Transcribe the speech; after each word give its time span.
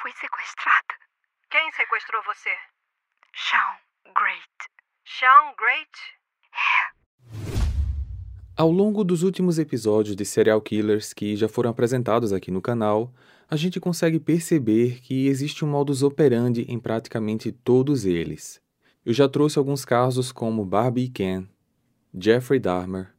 fui 0.00 0.12
sequestrada. 0.12 0.94
Quem 1.50 1.70
sequestrou 1.72 2.22
você? 2.24 2.50
Sean 3.34 3.78
Great. 4.14 4.48
Sean 5.04 5.54
Great? 5.58 5.90
Ao 8.56 8.70
longo 8.70 9.02
dos 9.02 9.22
últimos 9.22 9.58
episódios 9.58 10.14
de 10.14 10.24
Serial 10.24 10.60
Killers 10.60 11.12
que 11.12 11.34
já 11.34 11.48
foram 11.48 11.70
apresentados 11.70 12.32
aqui 12.32 12.50
no 12.50 12.62
canal, 12.62 13.12
a 13.50 13.56
gente 13.56 13.80
consegue 13.80 14.20
perceber 14.20 15.00
que 15.00 15.26
existe 15.26 15.64
um 15.64 15.68
modus 15.68 16.02
operandi 16.02 16.64
em 16.68 16.78
praticamente 16.78 17.50
todos 17.50 18.04
eles. 18.04 18.60
Eu 19.04 19.12
já 19.12 19.28
trouxe 19.28 19.58
alguns 19.58 19.84
casos 19.84 20.32
como 20.32 20.64
Barbie 20.64 21.08
Ken, 21.08 21.48
Jeffrey 22.16 22.60
Dahmer, 22.60 23.12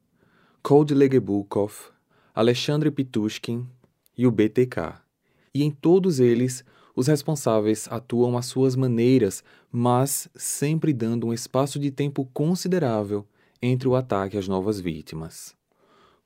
Cold 0.64 0.94
Legebukov, 0.94 1.92
Alexandre 2.34 2.90
Pitushkin 2.90 3.70
e 4.18 4.26
o 4.26 4.32
BTK. 4.32 5.05
E 5.56 5.64
em 5.64 5.72
todos 5.72 6.20
eles, 6.20 6.66
os 6.94 7.08
responsáveis 7.08 7.88
atuam 7.90 8.38
às 8.38 8.46
suas 8.46 8.76
maneiras, 8.76 9.42
mas 9.72 10.28
sempre 10.36 10.92
dando 10.92 11.28
um 11.28 11.34
espaço 11.34 11.80
de 11.80 11.90
tempo 11.90 12.30
considerável 12.34 13.26
entre 13.62 13.88
o 13.88 13.96
ataque 13.96 14.38
às 14.38 14.50
novas 14.50 14.82
vítimas. 14.82 15.56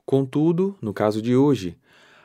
Contudo, 0.03 0.75
no 0.81 0.95
caso 0.95 1.21
de 1.21 1.35
hoje, 1.35 1.77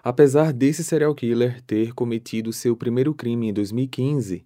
apesar 0.02 0.50
desse 0.50 0.82
serial 0.82 1.14
killer 1.14 1.60
ter 1.66 1.92
cometido 1.92 2.54
seu 2.54 2.74
primeiro 2.74 3.12
crime 3.12 3.50
em 3.50 3.52
2015, 3.52 4.42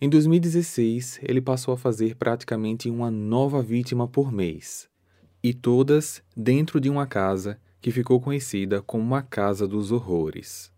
em 0.00 0.08
2016 0.08 1.20
ele 1.22 1.40
passou 1.40 1.72
a 1.72 1.76
fazer 1.76 2.16
praticamente 2.16 2.90
uma 2.90 3.08
nova 3.08 3.62
vítima 3.62 4.08
por 4.08 4.32
mês. 4.32 4.88
E 5.40 5.54
todas 5.54 6.20
dentro 6.36 6.80
de 6.80 6.90
uma 6.90 7.06
casa 7.06 7.56
que 7.80 7.92
ficou 7.92 8.20
conhecida 8.20 8.82
como 8.82 9.04
uma 9.04 9.22
Casa 9.22 9.68
dos 9.68 9.92
Horrores. 9.92 10.72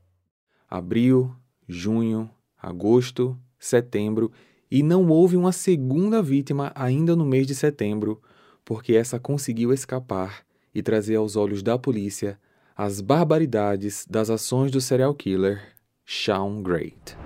Abril, 0.75 1.31
junho, 1.69 2.31
agosto, 2.57 3.39
setembro 3.59 4.33
e 4.71 4.83
não 4.83 5.07
houve 5.07 5.37
uma 5.37 5.53
segunda 5.53 6.23
vítima 6.23 6.73
ainda 6.75 7.15
no 7.15 7.27
mês 7.27 7.47
de 7.47 7.55
setembro, 7.55 8.23
porque 8.65 8.95
essa 8.95 9.21
conseguiu 9.21 9.71
escapar 9.71 10.47
e 10.75 10.83
trazer 10.83 11.17
aos 11.17 11.37
olhos 11.37 11.63
da 11.63 11.79
polícia 11.79 12.41
as 12.75 13.03
barbaridades 13.03 14.07
das 14.09 14.31
ações 14.31 14.71
do 14.71 14.81
serial 14.81 15.15
killer 15.15 15.77
Sean 16.07 16.63
Great. 16.63 17.19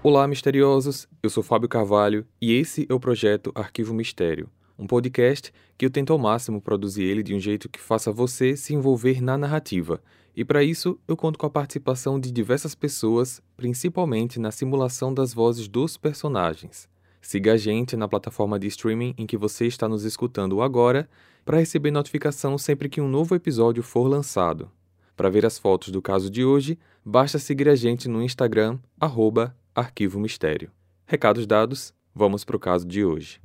Olá, 0.00 0.28
misteriosos! 0.28 1.08
Eu 1.20 1.30
sou 1.30 1.42
Fábio 1.42 1.68
Carvalho 1.68 2.24
e 2.40 2.52
esse 2.52 2.86
é 2.88 2.94
o 2.94 3.00
projeto 3.00 3.50
Arquivo 3.56 3.92
Mistério, 3.92 4.48
um 4.78 4.86
podcast 4.86 5.52
que 5.76 5.84
eu 5.84 5.90
tento 5.90 6.12
ao 6.12 6.18
máximo 6.20 6.62
produzir 6.62 7.02
ele 7.02 7.24
de 7.24 7.34
um 7.34 7.40
jeito 7.40 7.68
que 7.68 7.80
faça 7.80 8.12
você 8.12 8.56
se 8.56 8.72
envolver 8.72 9.20
na 9.20 9.36
narrativa. 9.36 10.00
E 10.36 10.44
para 10.44 10.62
isso, 10.62 10.98
eu 11.08 11.16
conto 11.16 11.38
com 11.38 11.46
a 11.46 11.50
participação 11.50 12.20
de 12.20 12.30
diversas 12.30 12.74
pessoas, 12.74 13.40
principalmente 13.56 14.38
na 14.38 14.50
simulação 14.50 15.14
das 15.14 15.32
vozes 15.32 15.66
dos 15.66 15.96
personagens. 15.96 16.86
Siga 17.22 17.54
a 17.54 17.56
gente 17.56 17.96
na 17.96 18.06
plataforma 18.06 18.58
de 18.58 18.66
streaming 18.66 19.14
em 19.16 19.26
que 19.26 19.36
você 19.36 19.66
está 19.66 19.88
nos 19.88 20.04
escutando 20.04 20.60
agora 20.60 21.08
para 21.42 21.58
receber 21.58 21.90
notificação 21.90 22.58
sempre 22.58 22.90
que 22.90 23.00
um 23.00 23.08
novo 23.08 23.34
episódio 23.34 23.82
for 23.82 24.06
lançado. 24.06 24.70
Para 25.16 25.30
ver 25.30 25.46
as 25.46 25.58
fotos 25.58 25.90
do 25.90 26.02
caso 26.02 26.28
de 26.28 26.44
hoje, 26.44 26.78
basta 27.02 27.38
seguir 27.38 27.70
a 27.70 27.74
gente 27.74 28.06
no 28.06 28.22
Instagram, 28.22 28.78
arroba 29.00 29.56
Arquivo 29.74 30.20
Mistério. 30.20 30.70
Recados 31.06 31.46
dados, 31.46 31.94
vamos 32.14 32.44
para 32.44 32.56
o 32.56 32.60
caso 32.60 32.86
de 32.86 33.02
hoje. 33.02 33.40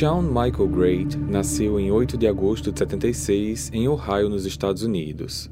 Sean 0.00 0.22
Michael 0.22 0.68
Great 0.68 1.18
nasceu 1.18 1.78
em 1.78 1.92
8 1.92 2.16
de 2.16 2.26
agosto 2.26 2.72
de 2.72 2.78
76 2.78 3.70
em 3.70 3.86
Ohio, 3.86 4.30
nos 4.30 4.46
Estados 4.46 4.82
Unidos. 4.82 5.50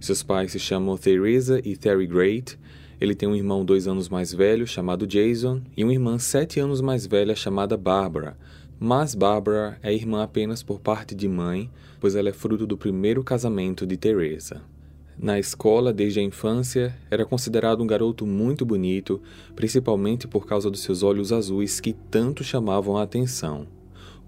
Seus 0.00 0.22
pais 0.22 0.52
se 0.52 0.58
chamam 0.60 0.96
Theresa 0.96 1.60
e 1.64 1.76
Terry 1.76 2.06
Great. 2.06 2.56
Ele 3.00 3.12
tem 3.12 3.28
um 3.28 3.34
irmão 3.34 3.64
dois 3.64 3.88
anos 3.88 4.08
mais 4.08 4.32
velho, 4.32 4.68
chamado 4.68 5.04
Jason, 5.04 5.62
e 5.76 5.82
uma 5.82 5.92
irmã 5.92 6.16
sete 6.16 6.60
anos 6.60 6.80
mais 6.80 7.08
velha, 7.08 7.34
chamada 7.34 7.76
Barbara. 7.76 8.38
Mas 8.78 9.16
Barbara 9.16 9.80
é 9.82 9.92
irmã 9.92 10.22
apenas 10.22 10.62
por 10.62 10.78
parte 10.78 11.12
de 11.12 11.26
mãe, 11.26 11.68
pois 11.98 12.14
ela 12.14 12.28
é 12.28 12.32
fruto 12.32 12.68
do 12.68 12.78
primeiro 12.78 13.24
casamento 13.24 13.84
de 13.84 13.96
Theresa. 13.96 14.62
Na 15.18 15.40
escola, 15.40 15.92
desde 15.92 16.20
a 16.20 16.22
infância, 16.22 16.96
era 17.10 17.26
considerado 17.26 17.82
um 17.82 17.86
garoto 17.88 18.24
muito 18.24 18.64
bonito, 18.64 19.20
principalmente 19.56 20.28
por 20.28 20.46
causa 20.46 20.70
dos 20.70 20.82
seus 20.82 21.02
olhos 21.02 21.32
azuis 21.32 21.80
que 21.80 21.92
tanto 21.92 22.44
chamavam 22.44 22.96
a 22.96 23.02
atenção. 23.02 23.76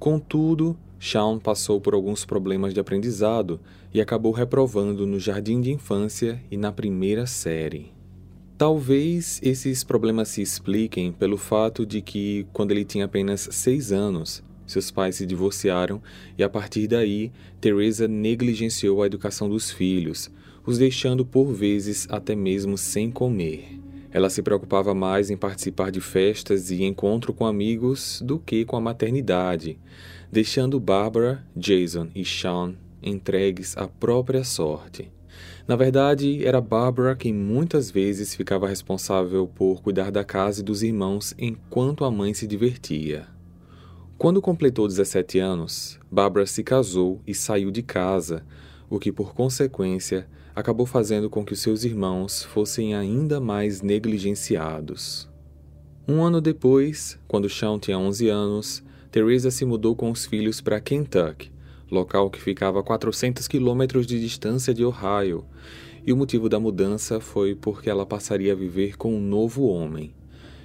Contudo, 0.01 0.79
Sean 0.99 1.39
passou 1.39 1.79
por 1.79 1.93
alguns 1.93 2.25
problemas 2.25 2.73
de 2.73 2.81
aprendizado 2.81 3.61
e 3.93 4.01
acabou 4.01 4.33
reprovando 4.33 5.07
no 5.07 5.21
jardim 5.21 5.61
de 5.61 5.71
infância 5.71 6.43
e 6.51 6.57
na 6.57 6.73
primeira 6.73 7.27
série. 7.27 7.93
Talvez 8.57 9.39
esses 9.43 9.85
problemas 9.85 10.29
se 10.29 10.41
expliquem 10.41 11.13
pelo 11.13 11.37
fato 11.37 11.85
de 11.85 12.01
que, 12.01 12.47
quando 12.51 12.71
ele 12.71 12.83
tinha 12.83 13.05
apenas 13.05 13.47
seis 13.53 13.93
anos, 13.93 14.43
seus 14.67 14.91
pais 14.91 15.17
se 15.17 15.27
divorciaram 15.27 16.01
e, 16.39 16.43
a 16.43 16.49
partir 16.49 16.87
daí, 16.87 17.31
Teresa 17.61 18.09
negligenciou 18.09 19.03
a 19.03 19.07
educação 19.07 19.51
dos 19.51 19.71
filhos, 19.71 20.31
os 20.65 20.79
deixando 20.79 21.27
por 21.27 21.53
vezes 21.53 22.07
até 22.11 22.35
mesmo 22.35 22.79
sem 22.79 23.11
comer. 23.11 23.79
Ela 24.13 24.29
se 24.29 24.43
preocupava 24.43 24.95
mais 24.95 25.31
em 25.31 25.37
participar 25.37 25.91
de 25.91 26.01
festas 26.01 26.71
e 26.71 26.83
encontro 26.83 27.33
com 27.33 27.47
amigos 27.47 28.21
do 28.25 28.39
que 28.39 28.65
com 28.65 28.77
a 28.77 28.81
maternidade, 28.81 29.79
deixando 30.31 30.81
Barbara, 30.81 31.45
Jason 31.55 32.09
e 32.15 32.25
Sean 32.25 32.75
entregues 33.03 33.77
à 33.77 33.87
própria 33.87 34.45
sorte. 34.45 35.11
Na 35.67 35.77
verdade, 35.77 36.45
era 36.45 36.61
Barbara 36.61 37.15
quem 37.15 37.33
muitas 37.33 37.91
vezes 37.91 38.35
ficava 38.35 38.69
responsável 38.69 39.47
por 39.47 39.81
cuidar 39.81 40.11
da 40.11 40.25
casa 40.25 40.61
e 40.61 40.65
dos 40.65 40.83
irmãos 40.83 41.35
enquanto 41.39 42.05
a 42.05 42.11
mãe 42.11 42.35
se 42.35 42.47
divertia. 42.47 43.27
Quando 44.19 44.43
completou 44.43 44.87
17 44.89 45.39
anos, 45.39 45.99
Barbara 46.11 46.45
se 46.45 46.63
casou 46.63 47.23
e 47.27 47.35
saiu 47.35 47.71
de 47.71 47.83
casa, 47.83 48.45
o 48.91 48.99
que 48.99 49.13
por 49.13 49.33
consequência 49.33 50.27
acabou 50.55 50.87
fazendo 50.87 51.31
com 51.31 51.45
que 51.45 51.57
seus 51.57 51.85
irmãos 51.85 52.43
fossem 52.43 52.95
ainda 52.95 53.41
mais 53.41 53.83
negligenciados. 53.83 55.29
Um 56.07 56.23
ano 56.23 56.41
depois, 56.41 57.19
quando 57.29 57.49
Sean 57.49 57.79
tinha 57.79 57.99
11 57.99 58.29
anos, 58.29 58.83
Teresa 59.11 59.51
se 59.51 59.65
mudou 59.65 59.95
com 59.95 60.11
os 60.11 60.27
filhos 60.27 60.61
para 60.61 60.81
Kentucky, 60.81 61.53
local 61.91 62.31
que 62.31 62.41
ficava 62.41 62.81
a 62.81 62.83
400 62.83 63.47
quilômetros 63.49 64.07
de 64.07 64.21
distância 64.21 64.73
de 64.73 64.85
Ohio, 64.85 65.45
e 66.07 66.13
o 66.13 66.17
motivo 66.17 66.49
da 66.49 66.59
mudança 66.59 67.21
foi 67.21 67.55
porque 67.55 67.91
ela 67.91 68.07
passaria 68.07 68.53
a 68.53 68.57
viver 68.57 68.97
com 68.97 69.15
um 69.15 69.21
novo 69.21 69.65
homem. 69.65 70.15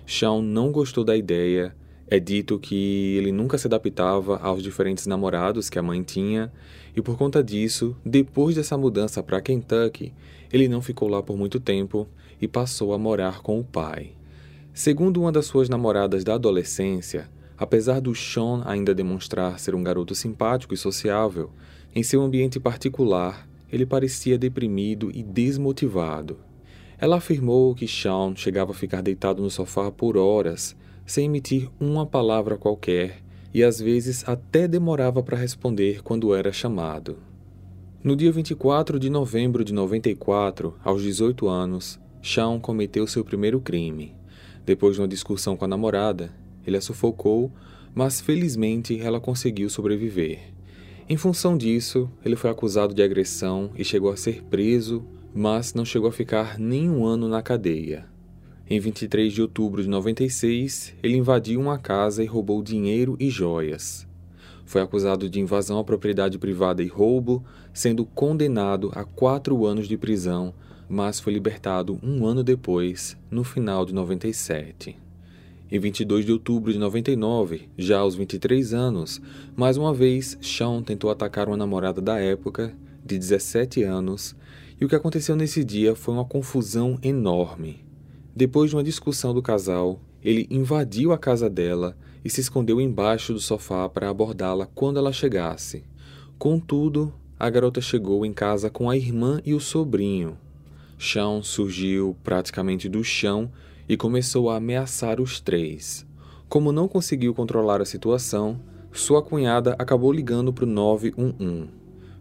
Sean 0.08 0.42
não 0.42 0.72
gostou 0.72 1.04
da 1.04 1.18
ideia, 1.18 1.76
é 2.08 2.20
dito 2.20 2.60
que 2.60 3.16
ele 3.18 3.32
nunca 3.32 3.58
se 3.58 3.66
adaptava 3.66 4.38
aos 4.38 4.62
diferentes 4.62 5.08
namorados 5.08 5.70
que 5.70 5.80
a 5.80 5.84
mãe 5.84 6.04
tinha, 6.04 6.52
e 6.96 7.02
por 7.02 7.18
conta 7.18 7.44
disso, 7.44 7.96
depois 8.06 8.56
dessa 8.56 8.78
mudança 8.78 9.24
para 9.24 9.42
Kentucky, 9.42 10.14
ele 10.54 10.68
não 10.68 10.82
ficou 10.82 11.10
lá 11.10 11.24
por 11.24 11.36
muito 11.36 11.60
tempo 11.60 12.08
e 12.40 12.48
passou 12.48 12.94
a 12.94 12.98
morar 12.98 13.42
com 13.42 13.60
o 13.60 13.64
pai. 13.64 14.12
Segundo 14.74 15.20
uma 15.20 15.32
das 15.32 15.48
suas 15.48 15.68
namoradas 15.68 16.24
da 16.24 16.36
adolescência, 16.36 17.28
apesar 17.58 18.00
do 18.00 18.14
Sean 18.14 18.62
ainda 18.66 18.94
demonstrar 18.94 19.60
ser 19.60 19.74
um 19.74 19.82
garoto 19.82 20.14
simpático 20.14 20.74
e 20.74 20.78
sociável, 20.78 21.50
em 21.94 22.04
seu 22.04 22.22
ambiente 22.22 22.60
particular, 22.60 23.48
ele 23.72 23.86
parecia 23.86 24.38
deprimido 24.38 25.10
e 25.14 25.24
desmotivado. 25.24 26.38
Ela 27.00 27.18
afirmou 27.18 27.74
que 27.74 27.88
Sean 27.88 28.36
chegava 28.36 28.72
a 28.72 28.76
ficar 28.76 29.02
deitado 29.02 29.42
no 29.42 29.50
sofá 29.50 29.92
por 29.92 30.18
horas 30.18 30.76
sem 31.06 31.26
emitir 31.26 31.70
uma 31.80 32.06
palavra 32.06 32.58
qualquer 32.58 33.24
e 33.54 33.64
às 33.64 33.80
vezes 33.80 34.28
até 34.28 34.68
demorava 34.68 35.24
para 35.24 35.38
responder 35.38 36.02
quando 36.04 36.36
era 36.36 36.52
chamado. 36.52 37.18
No 38.04 38.16
dia 38.16 38.32
24 38.32 39.00
de 39.00 39.10
novembro 39.10 39.64
de 39.64 39.74
94, 39.74 40.76
aos 40.84 41.02
18 41.02 41.48
anos, 41.48 42.00
Shawn 42.22 42.60
cometeu 42.60 43.08
seu 43.08 43.24
primeiro 43.24 43.62
crime. 43.62 44.16
Depois 44.66 44.96
de 44.96 45.02
uma 45.02 45.08
discussão 45.08 45.56
com 45.56 45.64
a 45.64 45.68
namorada, 45.68 46.34
ele 46.68 46.76
a 46.76 46.82
sufocou, 46.82 47.52
mas 47.94 48.20
felizmente 48.20 49.00
ela 49.00 49.20
conseguiu 49.20 49.70
sobreviver. 49.70 50.54
Em 51.08 51.16
função 51.18 51.56
disso, 51.56 52.10
ele 52.26 52.36
foi 52.36 52.50
acusado 52.50 52.94
de 52.94 53.04
agressão 53.04 53.72
e 53.78 53.86
chegou 53.86 54.12
a 54.12 54.18
ser 54.18 54.44
preso, 54.44 55.06
mas 55.34 55.74
não 55.74 55.86
chegou 55.86 56.10
a 56.10 56.12
ficar 56.12 56.60
nenhum 56.60 57.06
ano 57.06 57.30
na 57.30 57.42
cadeia. 57.42 58.06
Em 58.68 58.80
23 58.80 59.32
de 59.32 59.44
outubro 59.44 59.84
de 59.84 59.88
96, 59.88 60.96
ele 61.04 61.18
invadiu 61.18 61.62
uma 61.62 61.78
casa 61.78 62.24
e 62.24 62.26
roubou 62.26 62.64
dinheiro 62.64 63.16
e 63.20 63.30
joias. 63.30 64.08
Foi 64.66 64.82
acusado 64.82 65.30
de 65.30 65.40
invasão 65.40 65.78
à 65.78 65.84
propriedade 65.84 66.40
privada 66.40 66.82
e 66.82 66.88
roubo, 66.88 67.46
sendo 67.72 68.04
condenado 68.04 68.92
a 68.96 69.04
quatro 69.04 69.68
anos 69.68 69.88
de 69.88 69.96
prisão, 69.96 70.52
mas 70.90 71.20
foi 71.20 71.32
libertado 71.32 72.00
um 72.02 72.26
ano 72.26 72.44
depois, 72.44 73.16
no 73.30 73.44
final 73.44 73.86
de 73.86 73.94
97. 73.94 74.98
Em 75.72 75.80
22 75.80 76.26
de 76.26 76.32
outubro 76.32 76.74
de 76.74 76.80
99, 76.80 77.70
já 77.78 78.00
aos 78.00 78.16
23 78.16 78.74
anos, 78.74 79.22
mais 79.56 79.78
uma 79.78 79.94
vez, 79.94 80.40
Sean 80.42 80.82
tentou 80.82 81.12
atacar 81.12 81.48
uma 81.48 81.58
namorada 81.58 82.02
da 82.02 82.18
época, 82.18 82.74
de 83.06 83.20
17 83.20 83.84
anos, 83.84 84.36
e 84.82 84.86
o 84.86 84.90
que 84.90 84.96
aconteceu 84.96 85.36
nesse 85.36 85.64
dia 85.64 85.96
foi 85.96 86.16
uma 86.16 86.26
confusão 86.26 86.98
enorme. 87.04 87.85
Depois 88.36 88.70
de 88.70 88.76
uma 88.76 88.84
discussão 88.84 89.34
do 89.34 89.42
casal, 89.42 90.02
ele 90.22 90.46
invadiu 90.50 91.14
a 91.14 91.18
casa 91.18 91.50
dela 91.50 91.96
e 92.24 92.30
se 92.30 92.42
escondeu 92.42 92.82
embaixo 92.82 93.32
do 93.32 93.40
sofá 93.40 93.88
para 93.88 94.10
abordá-la 94.10 94.66
quando 94.66 94.98
ela 95.00 95.14
chegasse. 95.14 95.86
Contudo, 96.38 97.14
a 97.40 97.50
garota 97.50 97.80
chegou 97.80 98.26
em 98.26 98.34
casa 98.34 98.70
com 98.70 98.90
a 98.90 98.98
irmã 98.98 99.40
e 99.46 99.54
o 99.54 99.60
sobrinho. 99.62 100.38
Sean 101.00 101.44
surgiu 101.44 102.18
praticamente 102.24 102.90
do 102.90 103.06
chão 103.06 103.50
e 103.88 103.96
começou 103.96 104.50
a 104.50 104.58
ameaçar 104.58 105.22
os 105.22 105.40
três. 105.40 106.06
Como 106.50 106.74
não 106.74 106.90
conseguiu 106.90 107.34
controlar 107.34 107.82
a 107.82 107.86
situação, 107.86 108.60
sua 108.92 109.22
cunhada 109.22 109.76
acabou 109.80 110.12
ligando 110.12 110.52
para 110.52 110.66
o 110.66 110.68
911. 110.68 111.70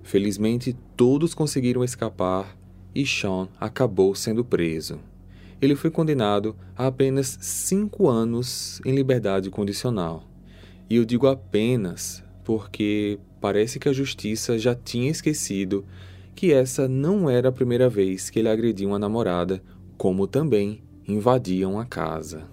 Felizmente, 0.05 0.77
todos 0.97 1.35
conseguiram 1.35 1.83
escapar 1.83 2.57
e 2.95 3.05
Sean 3.05 3.49
acabou 3.59 4.15
sendo 4.15 4.45
preso. 4.45 5.01
Ele 5.65 5.75
foi 5.75 5.91
condenado 5.91 6.55
a 6.77 6.89
apenas 6.89 7.39
cinco 7.41 8.07
anos 8.07 8.83
em 8.85 8.95
liberdade 8.95 9.49
condicional. 9.49 10.29
E 10.91 10.97
eu 10.97 11.07
digo 11.07 11.27
apenas 11.27 12.23
porque 12.45 13.19
parece 13.41 13.79
que 13.79 13.89
a 13.89 13.93
justiça 13.93 14.59
já 14.59 14.75
tinha 14.75 15.11
esquecido 15.11 15.87
que 16.35 16.53
essa 16.53 16.87
não 16.87 17.31
era 17.31 17.49
a 17.49 17.53
primeira 17.53 17.89
vez 17.89 18.29
que 18.29 18.41
ele 18.41 18.51
agrediu 18.51 18.91
uma 18.91 18.99
namorada, 18.99 19.63
como 19.97 20.27
também 20.27 20.83
invadiam 21.09 21.81
a 21.81 21.87
casa. 21.87 22.45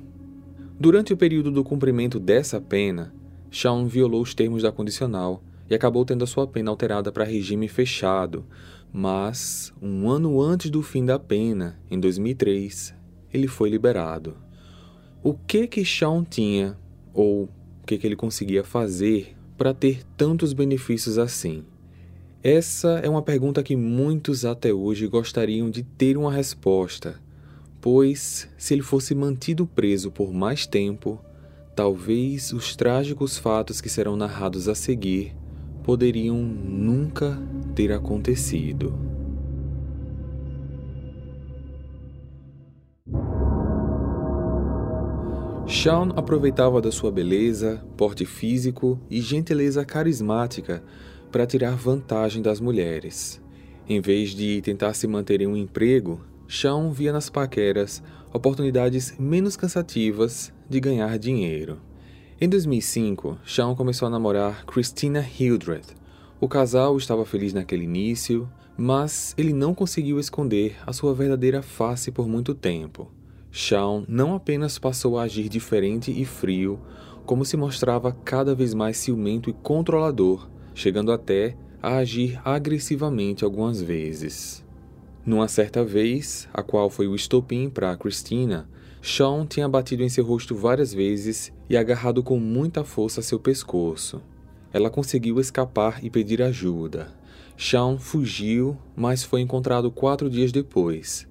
Durante 0.79 1.11
o 1.11 1.17
período 1.17 1.51
do 1.51 1.65
cumprimento 1.65 2.17
dessa 2.17 2.61
pena, 2.61 3.13
Shawn 3.49 3.87
violou 3.87 4.21
os 4.21 4.33
termos 4.33 4.63
da 4.63 4.71
condicional 4.71 5.43
e 5.69 5.75
acabou 5.75 6.05
tendo 6.05 6.23
a 6.23 6.27
sua 6.27 6.47
pena 6.47 6.71
alterada 6.71 7.11
para 7.11 7.25
regime 7.25 7.67
fechado, 7.67 8.45
mas 8.89 9.73
um 9.81 10.09
ano 10.09 10.41
antes 10.41 10.71
do 10.71 10.81
fim 10.81 11.05
da 11.05 11.19
pena, 11.19 11.77
em 11.89 11.99
2003, 11.99 13.00
ele 13.33 13.47
foi 13.47 13.69
liberado. 13.69 14.35
O 15.23 15.33
que 15.33 15.67
que 15.67 15.85
Shawn 15.85 16.23
tinha 16.23 16.77
ou 17.13 17.43
o 17.43 17.85
que 17.85 17.97
que 17.97 18.07
ele 18.07 18.15
conseguia 18.15 18.63
fazer 18.63 19.35
para 19.57 19.73
ter 19.73 20.03
tantos 20.17 20.53
benefícios 20.53 21.17
assim? 21.17 21.63
Essa 22.43 22.99
é 23.03 23.09
uma 23.09 23.21
pergunta 23.21 23.61
que 23.61 23.75
muitos 23.75 24.45
até 24.45 24.73
hoje 24.73 25.07
gostariam 25.07 25.69
de 25.69 25.83
ter 25.83 26.17
uma 26.17 26.31
resposta 26.31 27.19
pois, 27.81 28.47
se 28.57 28.75
ele 28.75 28.83
fosse 28.83 29.15
mantido 29.15 29.65
preso 29.65 30.11
por 30.11 30.31
mais 30.31 30.67
tempo, 30.67 31.19
talvez 31.75 32.53
os 32.53 32.75
trágicos 32.75 33.37
fatos 33.37 33.81
que 33.81 33.89
serão 33.89 34.15
narrados 34.15 34.67
a 34.69 34.75
seguir 34.75 35.35
poderiam 35.83 36.37
nunca 36.37 37.41
ter 37.73 37.91
acontecido. 37.91 39.20
Shawn 45.71 46.11
aproveitava 46.17 46.81
da 46.81 46.91
sua 46.91 47.09
beleza, 47.09 47.81
porte 47.95 48.25
físico 48.25 48.99
e 49.09 49.21
gentileza 49.21 49.85
carismática 49.85 50.83
para 51.31 51.47
tirar 51.47 51.77
vantagem 51.77 52.41
das 52.41 52.59
mulheres. 52.59 53.41
Em 53.87 54.01
vez 54.01 54.31
de 54.31 54.61
tentar 54.61 54.93
se 54.93 55.07
manter 55.07 55.39
em 55.39 55.47
um 55.47 55.55
emprego, 55.55 56.19
Shawn 56.45 56.91
via 56.91 57.13
nas 57.13 57.29
paqueras 57.29 58.03
oportunidades 58.33 59.15
menos 59.17 59.55
cansativas 59.55 60.51
de 60.69 60.77
ganhar 60.81 61.17
dinheiro. 61.17 61.79
Em 62.39 62.49
2005, 62.49 63.39
Shawn 63.45 63.73
começou 63.73 64.09
a 64.09 64.11
namorar 64.11 64.65
Christina 64.65 65.25
Hildred. 65.25 65.87
O 66.41 66.49
casal 66.49 66.97
estava 66.97 67.25
feliz 67.25 67.53
naquele 67.53 67.85
início, 67.85 68.47
mas 68.77 69.33
ele 69.37 69.53
não 69.53 69.73
conseguiu 69.73 70.19
esconder 70.19 70.75
a 70.85 70.91
sua 70.91 71.13
verdadeira 71.13 71.61
face 71.61 72.11
por 72.11 72.27
muito 72.27 72.53
tempo. 72.53 73.09
Shawn 73.51 74.05
não 74.07 74.33
apenas 74.33 74.79
passou 74.79 75.19
a 75.19 75.23
agir 75.23 75.49
diferente 75.49 76.09
e 76.09 76.23
frio, 76.23 76.79
como 77.25 77.43
se 77.43 77.57
mostrava 77.57 78.11
cada 78.11 78.55
vez 78.55 78.73
mais 78.73 78.97
ciumento 78.97 79.49
e 79.49 79.53
controlador, 79.53 80.49
chegando 80.73 81.11
até 81.11 81.57
a 81.81 81.97
agir 81.97 82.39
agressivamente 82.45 83.43
algumas 83.43 83.81
vezes. 83.81 84.63
Numa 85.25 85.47
certa 85.47 85.83
vez, 85.83 86.47
a 86.53 86.63
qual 86.63 86.89
foi 86.89 87.07
o 87.07 87.15
estopim 87.15 87.69
para 87.69 87.95
Christina, 87.97 88.69
Sean 89.01 89.45
tinha 89.45 89.67
batido 89.67 90.03
em 90.03 90.09
seu 90.09 90.23
rosto 90.23 90.55
várias 90.55 90.93
vezes 90.93 91.51
e 91.69 91.75
agarrado 91.75 92.23
com 92.23 92.39
muita 92.39 92.83
força 92.83 93.21
seu 93.21 93.39
pescoço. 93.39 94.21
Ela 94.71 94.89
conseguiu 94.89 95.39
escapar 95.39 96.03
e 96.03 96.09
pedir 96.09 96.41
ajuda. 96.41 97.13
Sean 97.57 97.97
fugiu, 97.97 98.77
mas 98.95 99.23
foi 99.23 99.41
encontrado 99.41 99.91
quatro 99.91 100.29
dias 100.29 100.51
depois. 100.51 101.27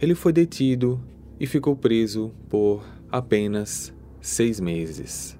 Ele 0.00 0.14
foi 0.14 0.32
detido 0.32 1.00
e 1.38 1.46
ficou 1.46 1.76
preso 1.76 2.32
por 2.48 2.84
apenas 3.10 3.92
seis 4.20 4.58
meses. 4.60 5.38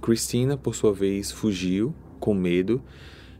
Christina, 0.00 0.56
por 0.56 0.74
sua 0.74 0.92
vez, 0.92 1.30
fugiu, 1.30 1.94
com 2.20 2.34
medo 2.34 2.82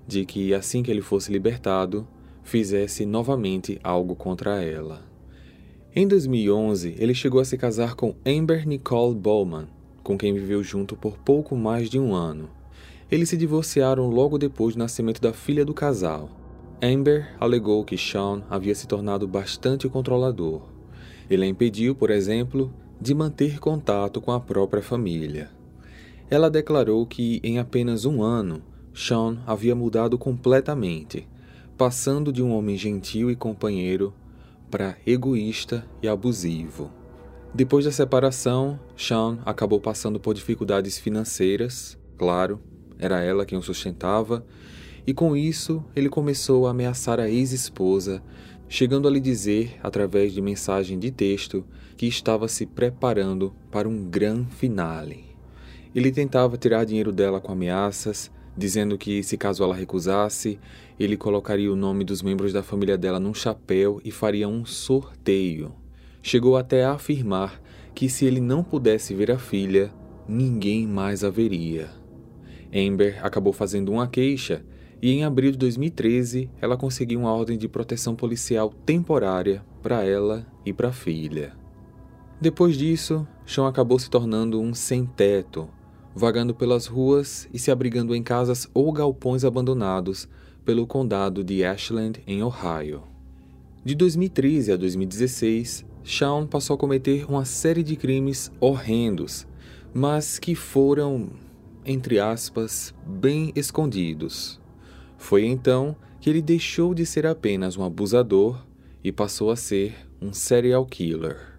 de 0.06 0.24
que, 0.24 0.54
assim 0.54 0.82
que 0.82 0.90
ele 0.90 1.02
fosse 1.02 1.30
libertado, 1.30 2.06
fizesse 2.42 3.04
novamente 3.04 3.78
algo 3.82 4.16
contra 4.16 4.62
ela. 4.62 5.06
Em 5.94 6.06
2011, 6.06 6.94
ele 6.98 7.14
chegou 7.14 7.40
a 7.40 7.44
se 7.44 7.56
casar 7.58 7.94
com 7.94 8.14
Amber 8.26 8.66
Nicole 8.66 9.14
Bowman, 9.14 9.66
com 10.02 10.16
quem 10.16 10.32
viveu 10.32 10.62
junto 10.62 10.96
por 10.96 11.18
pouco 11.18 11.56
mais 11.56 11.90
de 11.90 11.98
um 11.98 12.14
ano. 12.14 12.48
Eles 13.10 13.28
se 13.28 13.36
divorciaram 13.36 14.08
logo 14.08 14.38
depois 14.38 14.74
do 14.74 14.78
nascimento 14.78 15.20
da 15.20 15.32
filha 15.32 15.64
do 15.64 15.74
casal. 15.74 16.30
Amber 16.82 17.34
alegou 17.40 17.84
que 17.84 17.98
Sean 17.98 18.42
havia 18.48 18.74
se 18.74 18.86
tornado 18.86 19.26
bastante 19.26 19.88
controlador. 19.88 20.77
Ele 21.30 21.44
a 21.44 21.48
impediu, 21.48 21.94
por 21.94 22.10
exemplo, 22.10 22.72
de 23.00 23.14
manter 23.14 23.58
contato 23.58 24.20
com 24.20 24.32
a 24.32 24.40
própria 24.40 24.82
família. 24.82 25.50
Ela 26.30 26.50
declarou 26.50 27.06
que, 27.06 27.40
em 27.42 27.58
apenas 27.58 28.04
um 28.04 28.22
ano, 28.22 28.62
Sean 28.94 29.38
havia 29.46 29.74
mudado 29.74 30.18
completamente 30.18 31.26
passando 31.78 32.32
de 32.32 32.42
um 32.42 32.52
homem 32.52 32.76
gentil 32.76 33.30
e 33.30 33.36
companheiro 33.36 34.12
para 34.68 34.96
egoísta 35.06 35.86
e 36.02 36.08
abusivo. 36.08 36.90
Depois 37.54 37.84
da 37.84 37.92
separação, 37.92 38.78
Sean 38.96 39.38
acabou 39.46 39.80
passando 39.80 40.18
por 40.18 40.34
dificuldades 40.34 40.98
financeiras, 40.98 41.96
claro, 42.18 42.60
era 42.98 43.22
ela 43.22 43.46
quem 43.46 43.56
o 43.56 43.62
sustentava, 43.62 44.44
e 45.06 45.14
com 45.14 45.36
isso 45.36 45.82
ele 45.94 46.08
começou 46.08 46.66
a 46.66 46.72
ameaçar 46.72 47.20
a 47.20 47.30
ex-esposa, 47.30 48.22
chegando 48.68 49.08
a 49.08 49.10
lhe 49.10 49.20
dizer, 49.20 49.78
através 49.82 50.32
de 50.32 50.42
mensagem 50.42 50.98
de 50.98 51.10
texto, 51.10 51.64
que 51.96 52.06
estava 52.06 52.46
se 52.48 52.66
preparando 52.66 53.54
para 53.70 53.88
um 53.88 54.04
grande 54.04 54.54
finale. 54.54 55.24
Ele 55.94 56.12
tentava 56.12 56.56
tirar 56.56 56.84
dinheiro 56.84 57.10
dela 57.10 57.40
com 57.40 57.52
ameaças, 57.52 58.30
dizendo 58.56 58.98
que, 58.98 59.22
se 59.22 59.36
caso 59.36 59.64
ela 59.64 59.74
recusasse, 59.74 60.58
ele 60.98 61.16
colocaria 61.16 61.72
o 61.72 61.76
nome 61.76 62.04
dos 62.04 62.22
membros 62.22 62.52
da 62.52 62.62
família 62.62 62.98
dela 62.98 63.18
num 63.18 63.32
chapéu 63.32 64.00
e 64.04 64.10
faria 64.10 64.48
um 64.48 64.64
sorteio. 64.64 65.72
Chegou 66.20 66.56
até 66.56 66.84
a 66.84 66.92
afirmar 66.92 67.60
que, 67.94 68.08
se 68.08 68.26
ele 68.26 68.40
não 68.40 68.62
pudesse 68.62 69.14
ver 69.14 69.30
a 69.30 69.38
filha, 69.38 69.92
ninguém 70.28 70.86
mais 70.86 71.24
a 71.24 71.30
veria. 71.30 71.88
Amber 72.74 73.24
acabou 73.24 73.52
fazendo 73.52 73.92
uma 73.92 74.06
queixa 74.06 74.62
e, 75.00 75.12
em 75.12 75.24
abril 75.24 75.52
de 75.52 75.58
2013, 75.58 76.50
ela 76.60 76.76
conseguiu 76.76 77.20
uma 77.20 77.32
ordem 77.32 77.56
de 77.56 77.68
proteção 77.68 78.14
policial 78.14 78.72
temporária 78.84 79.64
para 79.82 80.04
ela 80.04 80.46
e 80.64 80.72
para 80.72 80.88
a 80.88 80.92
filha. 80.92 81.52
Depois 82.40 82.76
disso, 82.76 83.26
Sean 83.46 83.68
acabou 83.68 83.98
se 83.98 84.10
tornando 84.10 84.60
um 84.60 84.74
sem-teto 84.74 85.68
vagando 86.18 86.52
pelas 86.52 86.86
ruas 86.86 87.48
e 87.52 87.58
se 87.58 87.70
abrigando 87.70 88.14
em 88.14 88.22
casas 88.22 88.68
ou 88.74 88.92
galpões 88.92 89.44
abandonados 89.44 90.28
pelo 90.64 90.86
condado 90.86 91.44
de 91.44 91.64
Ashland, 91.64 92.20
em 92.26 92.42
Ohio. 92.42 93.04
De 93.84 93.94
2013 93.94 94.72
a 94.72 94.76
2016, 94.76 95.86
Shawn 96.02 96.46
passou 96.46 96.74
a 96.74 96.78
cometer 96.78 97.24
uma 97.30 97.44
série 97.44 97.82
de 97.82 97.96
crimes 97.96 98.50
horrendos, 98.60 99.46
mas 99.94 100.38
que 100.38 100.54
foram, 100.54 101.30
entre 101.86 102.18
aspas, 102.18 102.92
bem 103.06 103.52
escondidos. 103.54 104.60
Foi 105.18 105.44
então 105.44 105.94
que 106.20 106.30
ele 106.30 106.40
deixou 106.40 106.94
de 106.94 107.04
ser 107.04 107.26
apenas 107.26 107.76
um 107.76 107.84
abusador 107.84 108.64
e 109.04 109.12
passou 109.12 109.50
a 109.50 109.56
ser 109.56 109.94
um 110.22 110.32
serial 110.32 110.86
killer. 110.86 111.58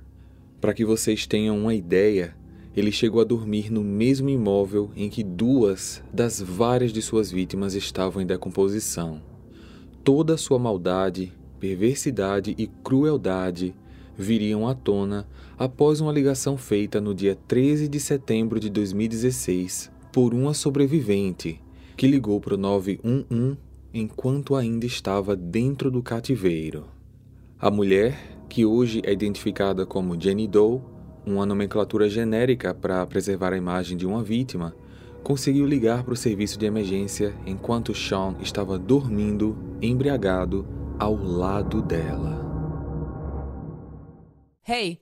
Para 0.59 0.73
que 0.73 0.83
vocês 0.83 1.27
tenham 1.27 1.57
uma 1.57 1.75
ideia, 1.75 2.35
ele 2.75 2.91
chegou 2.91 3.21
a 3.21 3.25
dormir 3.25 3.71
no 3.71 3.83
mesmo 3.83 4.29
imóvel 4.29 4.89
em 4.95 5.09
que 5.09 5.23
duas 5.23 6.01
das 6.11 6.41
várias 6.41 6.91
de 6.91 7.01
suas 7.01 7.29
vítimas 7.29 7.75
estavam 7.75 8.21
em 8.21 8.25
decomposição. 8.25 9.21
Toda 10.03 10.37
sua 10.37 10.57
maldade, 10.57 11.33
perversidade 11.59 12.55
e 12.57 12.65
crueldade 12.65 13.75
viriam 14.17 14.67
à 14.67 14.73
tona 14.73 15.27
após 15.57 16.01
uma 16.01 16.11
ligação 16.11 16.57
feita 16.57 16.99
no 16.99 17.13
dia 17.13 17.37
13 17.47 17.87
de 17.87 17.99
setembro 17.99 18.59
de 18.59 18.69
2016 18.69 19.91
por 20.11 20.33
uma 20.33 20.53
sobrevivente 20.53 21.61
que 21.99 22.07
ligou 22.07 22.39
para 22.39 22.53
o 22.53 22.57
911 22.57 23.57
enquanto 23.93 24.55
ainda 24.55 24.85
estava 24.85 25.35
dentro 25.35 25.91
do 25.91 26.01
cativeiro. 26.01 26.85
A 27.59 27.69
mulher, 27.69 28.17
que 28.47 28.65
hoje 28.65 29.01
é 29.03 29.11
identificada 29.11 29.85
como 29.85 30.17
Jenny 30.17 30.47
Doe, 30.47 30.79
uma 31.25 31.45
nomenclatura 31.45 32.07
genérica 32.07 32.73
para 32.73 33.05
preservar 33.05 33.51
a 33.51 33.57
imagem 33.57 33.97
de 33.97 34.07
uma 34.07 34.23
vítima, 34.23 34.73
conseguiu 35.21 35.65
ligar 35.65 36.05
para 36.05 36.13
o 36.13 36.15
serviço 36.15 36.57
de 36.57 36.65
emergência 36.65 37.35
enquanto 37.45 37.93
Sean 37.93 38.37
estava 38.39 38.79
dormindo, 38.79 39.57
embriagado, 39.81 40.65
ao 40.97 41.21
lado 41.21 41.81
dela. 41.81 42.39
Hey, 44.65 45.01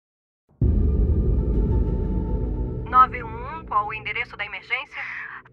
O 3.91 3.93
endereço 3.93 4.37
da 4.37 4.45
emergência? 4.45 5.03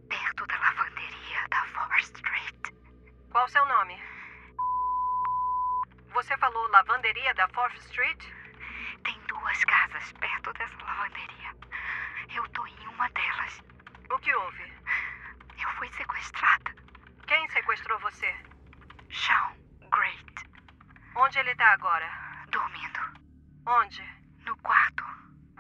Perto 0.08 0.46
da 0.46 0.56
lavanderia 0.58 1.48
da 1.50 1.64
Forest 1.66 2.14
Street. 2.14 2.72
Qual 3.32 3.44
o 3.44 3.48
seu 3.48 3.66
nome? 3.66 4.00
Você 6.12 6.36
falou 6.38 6.68
lavanderia 6.68 7.34
da 7.34 7.48
Fourth 7.48 7.74
Street? 7.86 8.24
Tem 9.02 9.20
duas 9.26 9.64
casas 9.64 10.12
perto 10.12 10.52
dessa 10.52 10.76
lavanderia. 10.84 11.50
Eu 12.34 12.48
tô 12.50 12.64
em 12.66 12.86
uma 12.88 13.08
delas. 13.10 13.60
O 14.10 14.18
que 14.20 14.32
houve? 14.34 14.72
Eu 15.60 15.68
fui 15.72 15.90
sequestrada. 15.92 16.74
Quem 17.26 17.48
sequestrou 17.50 17.98
você? 17.98 18.34
Sean 19.10 19.52
Great. 19.90 20.48
Onde 21.16 21.38
ele 21.40 21.54
tá 21.56 21.72
agora? 21.72 22.08
Dormindo. 22.50 23.00
Onde? 23.66 24.02
No 24.46 24.56
quarto. 24.58 25.04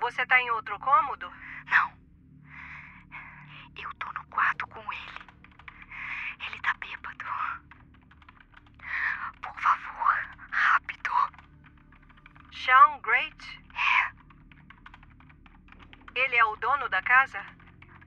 Você 0.00 0.24
tá 0.26 0.40
em 0.40 0.50
outro 0.52 0.78
cômodo? 0.78 1.28
Não. 1.66 1.98
Eu 3.76 3.92
tô 3.94 4.12
no 4.12 4.24
quarto 4.26 4.66
com 4.68 4.92
ele. 4.92 5.18
Ele 6.46 6.60
tá 6.62 6.74
bêbado. 6.74 7.24
Por 9.42 9.60
favor, 9.60 10.28
rápido. 10.50 11.10
Sean 12.52 12.98
Great? 13.00 13.60
É, 13.74 14.12
Ele 16.14 16.36
é 16.36 16.44
o 16.44 16.56
dono 16.56 16.88
da 16.88 17.02
casa? 17.02 17.44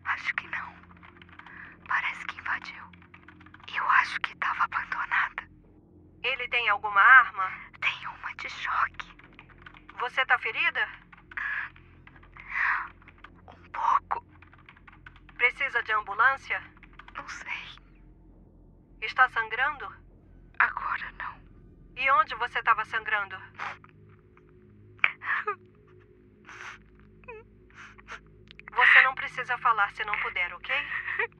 acho 0.05 0.33
que 0.35 0.47
não. 0.47 0.75
Parece 1.87 2.25
que 2.25 2.37
invadiu. 2.39 2.83
Eu 3.73 3.89
acho 3.91 4.19
que 4.21 4.35
tava 4.37 4.65
abandonada. 4.65 5.43
Ele 6.23 6.47
tem 6.49 6.67
alguma 6.69 7.01
arma? 7.01 7.49
Tem 7.79 8.07
uma 8.07 8.35
de 8.35 8.49
choque. 8.49 9.11
Você 9.99 10.25
tá 10.25 10.37
ferida? 10.39 10.89
Um 13.47 13.69
pouco. 13.71 14.25
Precisa 15.81 15.83
de 15.83 15.93
ambulância? 15.93 16.61
Não 17.15 17.27
sei. 17.27 17.79
Está 19.01 19.27
sangrando? 19.29 19.91
Agora 20.59 21.11
não. 21.13 21.41
E 21.95 22.11
onde 22.11 22.35
você 22.35 22.59
estava 22.59 22.85
sangrando? 22.85 23.35
Você 28.71 29.01
não 29.01 29.15
precisa 29.15 29.57
falar 29.57 29.91
se 29.91 30.03
não 30.05 30.17
puder, 30.21 30.53
ok? 30.53 30.75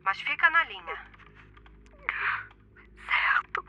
Mas 0.04 0.20
fica 0.22 0.50
na 0.50 0.64
linha. 0.64 1.06
Certo. 3.06 3.66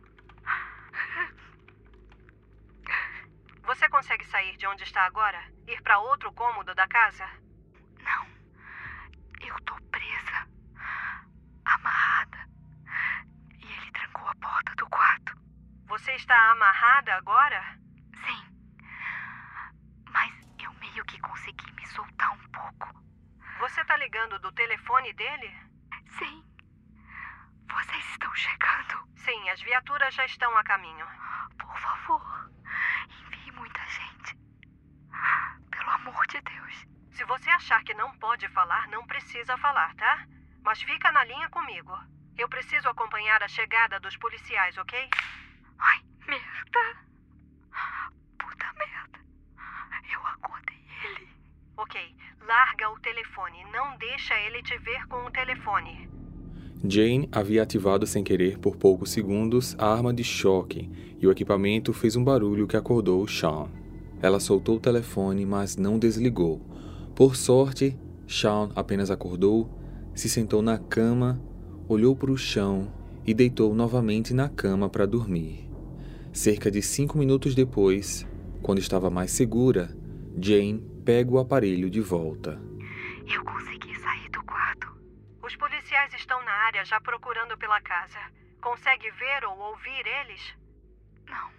Você 3.62 3.88
consegue 3.88 4.24
sair 4.26 4.56
de 4.56 4.66
onde 4.66 4.84
está 4.84 5.02
agora? 5.02 5.42
Ir 5.66 5.82
para 5.82 5.98
outro 5.98 6.32
cômodo 6.32 6.74
da 6.74 6.88
casa? 6.88 7.28
Não. 8.00 8.26
Eu 9.40 9.54
tô 9.64 9.74
presa. 9.90 10.50
Amarrada. 11.64 12.38
E 13.58 13.72
ele 13.72 13.92
trancou 13.92 14.26
a 14.26 14.34
porta 14.34 14.74
do 14.74 14.86
quarto. 14.88 15.32
Você 15.86 16.10
está 16.22 16.52
amarrada 16.52 17.16
agora? 17.16 17.60
Sim. 18.24 18.42
Mas 20.08 20.32
eu 20.62 20.72
meio 20.74 21.04
que 21.04 21.18
consegui 21.18 21.72
me 21.72 21.84
soltar 21.88 22.30
um 22.30 22.48
pouco. 22.50 23.02
Você 23.58 23.80
está 23.80 23.96
ligando 23.96 24.38
do 24.38 24.52
telefone 24.52 25.12
dele? 25.14 25.52
Sim. 26.18 26.44
Vocês 27.68 28.04
estão 28.10 28.32
chegando. 28.36 29.04
Sim, 29.16 29.50
as 29.50 29.60
viaturas 29.62 30.14
já 30.14 30.24
estão 30.24 30.56
a 30.56 30.62
caminho. 30.62 31.06
Por 31.58 31.76
favor, 31.78 32.52
envie 33.08 33.50
muita 33.50 33.84
gente. 33.86 34.36
Pelo 35.72 35.90
amor 35.90 36.24
de 36.28 36.40
Deus. 36.40 36.86
Se 37.10 37.24
você 37.24 37.50
achar 37.50 37.82
que 37.82 37.94
não 37.94 38.16
pode 38.18 38.48
falar, 38.50 38.86
não 38.88 39.04
precisa 39.08 39.58
falar, 39.58 39.92
tá? 39.96 40.24
Mas 40.62 40.80
fica 40.82 41.10
na 41.10 41.24
linha 41.24 41.48
comigo. 41.48 41.98
Eu 42.38 42.48
preciso 42.48 42.88
acompanhar 42.88 43.42
a 43.42 43.48
chegada 43.48 43.98
dos 43.98 44.16
policiais, 44.16 44.78
ok? 44.78 45.10
Ai, 45.78 46.11
Ok, 51.76 51.98
larga 52.46 52.90
o 52.90 53.00
telefone. 53.00 53.64
Não 53.72 53.96
deixa 53.98 54.34
ele 54.46 54.62
te 54.62 54.76
ver 54.78 55.06
com 55.08 55.24
o 55.24 55.30
telefone. 55.30 56.08
Jane 56.84 57.28
havia 57.32 57.62
ativado 57.62 58.06
sem 58.06 58.22
querer 58.22 58.58
por 58.58 58.76
poucos 58.76 59.10
segundos 59.10 59.74
a 59.78 59.86
arma 59.86 60.12
de 60.12 60.22
choque 60.22 60.90
e 61.18 61.26
o 61.26 61.30
equipamento 61.30 61.92
fez 61.92 62.14
um 62.14 62.22
barulho 62.22 62.66
que 62.66 62.76
acordou 62.76 63.26
Sean. 63.26 63.70
Ela 64.20 64.38
soltou 64.38 64.76
o 64.76 64.80
telefone, 64.80 65.46
mas 65.46 65.76
não 65.76 65.98
desligou. 65.98 66.60
Por 67.14 67.36
sorte, 67.36 67.96
Sean 68.28 68.70
apenas 68.76 69.10
acordou, 69.10 69.70
se 70.14 70.28
sentou 70.28 70.60
na 70.60 70.76
cama, 70.76 71.40
olhou 71.88 72.14
para 72.14 72.30
o 72.30 72.36
chão 72.36 72.92
e 73.26 73.32
deitou 73.32 73.74
novamente 73.74 74.34
na 74.34 74.48
cama 74.48 74.90
para 74.90 75.06
dormir. 75.06 75.70
Cerca 76.32 76.70
de 76.70 76.82
cinco 76.82 77.16
minutos 77.16 77.54
depois, 77.54 78.26
quando 78.60 78.78
estava 78.78 79.08
mais 79.08 79.30
segura, 79.30 79.96
Jane 80.38 80.91
pega 81.04 81.30
o 81.30 81.38
aparelho 81.38 81.90
de 81.90 82.00
volta. 82.00 82.58
Eu 83.26 83.44
consegui 83.44 83.94
sair 84.00 84.28
do 84.30 84.42
quarto. 84.44 84.88
Os 85.42 85.54
policiais 85.56 86.12
estão 86.14 86.42
na 86.44 86.52
área 86.52 86.84
já 86.84 87.00
procurando 87.00 87.56
pela 87.58 87.80
casa. 87.80 88.18
Consegue 88.60 89.10
ver 89.12 89.44
ou 89.44 89.58
ouvir 89.58 90.06
eles? 90.06 90.54
Não, 91.28 91.50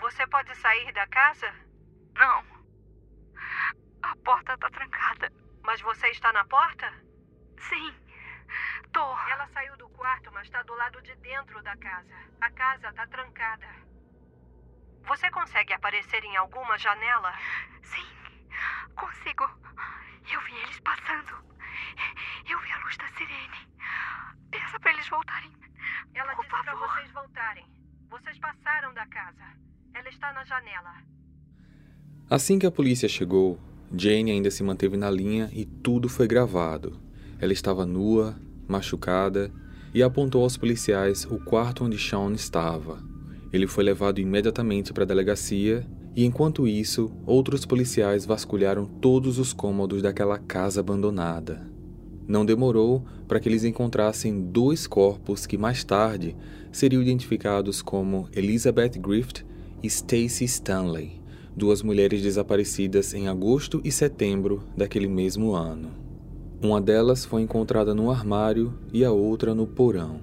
Você 0.00 0.26
pode 0.26 0.54
sair 0.56 0.92
da 0.92 1.06
casa? 1.06 1.52
não. 2.14 2.44
A 4.02 4.16
porta 4.24 4.58
tá 4.58 4.68
trancada. 4.68 5.32
Mas 5.62 5.80
você 5.80 6.08
está 6.08 6.32
na 6.32 6.44
porta? 6.44 6.92
Sim. 7.68 7.94
Tô. 8.92 9.00
Ela 9.28 9.46
saiu 9.54 9.76
do 9.76 9.88
quarto, 9.90 10.30
mas 10.32 10.42
está 10.46 10.60
do 10.64 10.74
lado 10.74 11.00
de 11.02 11.14
dentro 11.16 11.62
da 11.62 11.76
casa. 11.76 12.12
A 12.40 12.50
casa 12.50 12.88
está 12.88 13.06
trancada. 13.06 13.66
Você 15.04 15.30
consegue 15.30 15.72
aparecer 15.72 16.24
em 16.24 16.36
alguma 16.36 16.76
janela? 16.78 17.32
Sim. 17.84 18.06
Consigo. 18.94 19.44
Eu 20.32 20.40
vi 20.42 20.52
eles 20.62 20.80
passando. 20.80 21.32
Eu 22.48 22.58
vi 22.60 22.70
a 22.72 22.84
luz 22.84 22.96
da 22.96 23.08
sirene. 23.08 23.68
Peça 24.50 24.78
pra 24.80 24.92
eles 24.92 25.08
voltarem. 25.08 25.50
Ela 26.14 26.34
Por 26.34 26.42
disse 26.44 26.50
para 26.50 26.64
favor. 26.64 26.88
vocês 26.88 27.10
voltarem. 27.12 27.64
Vocês 28.10 28.38
passaram 28.38 28.92
da 28.94 29.06
casa. 29.06 29.44
Ela 29.94 30.08
está 30.08 30.32
na 30.32 30.44
janela. 30.44 30.94
Assim 32.28 32.58
que 32.58 32.66
a 32.66 32.70
polícia 32.70 33.08
chegou, 33.08 33.58
Jane 33.94 34.30
ainda 34.30 34.50
se 34.50 34.62
manteve 34.62 34.96
na 34.96 35.10
linha 35.10 35.50
e 35.52 35.64
tudo 35.66 36.08
foi 36.08 36.26
gravado. 36.26 37.00
Ela 37.38 37.52
estava 37.52 37.84
nua, 37.84 38.36
machucada 38.68 39.50
e 39.92 40.02
apontou 40.02 40.42
aos 40.42 40.56
policiais 40.56 41.24
o 41.26 41.38
quarto 41.38 41.84
onde 41.84 41.98
Sean 41.98 42.32
estava. 42.32 43.02
Ele 43.52 43.66
foi 43.66 43.84
levado 43.84 44.18
imediatamente 44.20 44.92
para 44.92 45.02
a 45.02 45.06
delegacia 45.06 45.86
e, 46.14 46.24
enquanto 46.24 46.68
isso, 46.68 47.10
outros 47.26 47.64
policiais 47.64 48.26
vasculharam 48.26 48.84
todos 48.84 49.38
os 49.38 49.52
cômodos 49.52 50.02
daquela 50.02 50.38
casa 50.38 50.80
abandonada. 50.80 51.66
Não 52.28 52.44
demorou 52.44 53.04
para 53.26 53.40
que 53.40 53.48
eles 53.48 53.64
encontrassem 53.64 54.40
dois 54.40 54.86
corpos 54.86 55.46
que 55.46 55.58
mais 55.58 55.84
tarde 55.84 56.36
seriam 56.70 57.02
identificados 57.02 57.82
como 57.82 58.28
Elizabeth 58.32 58.98
Griffith 58.98 59.44
e 59.82 59.86
Stacy 59.86 60.44
Stanley, 60.44 61.20
duas 61.56 61.82
mulheres 61.82 62.22
desaparecidas 62.22 63.12
em 63.12 63.26
agosto 63.28 63.80
e 63.84 63.90
setembro 63.90 64.62
daquele 64.76 65.08
mesmo 65.08 65.54
ano. 65.54 65.90
Uma 66.62 66.80
delas 66.80 67.24
foi 67.24 67.42
encontrada 67.42 67.92
no 67.94 68.10
armário 68.10 68.72
e 68.92 69.04
a 69.04 69.10
outra 69.10 69.54
no 69.54 69.66
porão. 69.66 70.20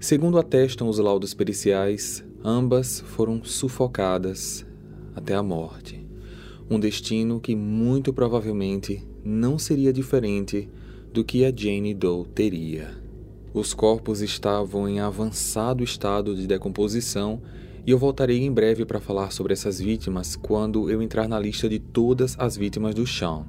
Segundo 0.00 0.38
atestam 0.38 0.88
os 0.88 0.98
laudos 0.98 1.34
periciais, 1.34 2.24
ambas 2.42 3.00
foram 3.00 3.44
sufocadas 3.44 4.65
até 5.16 5.34
a 5.34 5.42
morte. 5.42 6.06
Um 6.70 6.78
destino 6.78 7.40
que 7.40 7.56
muito 7.56 8.12
provavelmente 8.12 9.02
não 9.24 9.58
seria 9.58 9.92
diferente 9.92 10.68
do 11.12 11.24
que 11.24 11.44
a 11.44 11.52
Jane 11.54 11.94
Doe 11.94 12.26
teria. 12.26 12.90
Os 13.54 13.72
corpos 13.72 14.20
estavam 14.20 14.86
em 14.86 15.00
avançado 15.00 15.82
estado 15.82 16.36
de 16.36 16.46
decomposição 16.46 17.40
e 17.86 17.90
eu 17.90 17.98
voltarei 17.98 18.44
em 18.44 18.52
breve 18.52 18.84
para 18.84 19.00
falar 19.00 19.30
sobre 19.30 19.54
essas 19.54 19.80
vítimas 19.80 20.36
quando 20.36 20.90
eu 20.90 21.00
entrar 21.00 21.26
na 21.26 21.38
lista 21.38 21.66
de 21.66 21.78
todas 21.78 22.36
as 22.38 22.56
vítimas 22.56 22.94
do 22.94 23.06
Sean. 23.06 23.46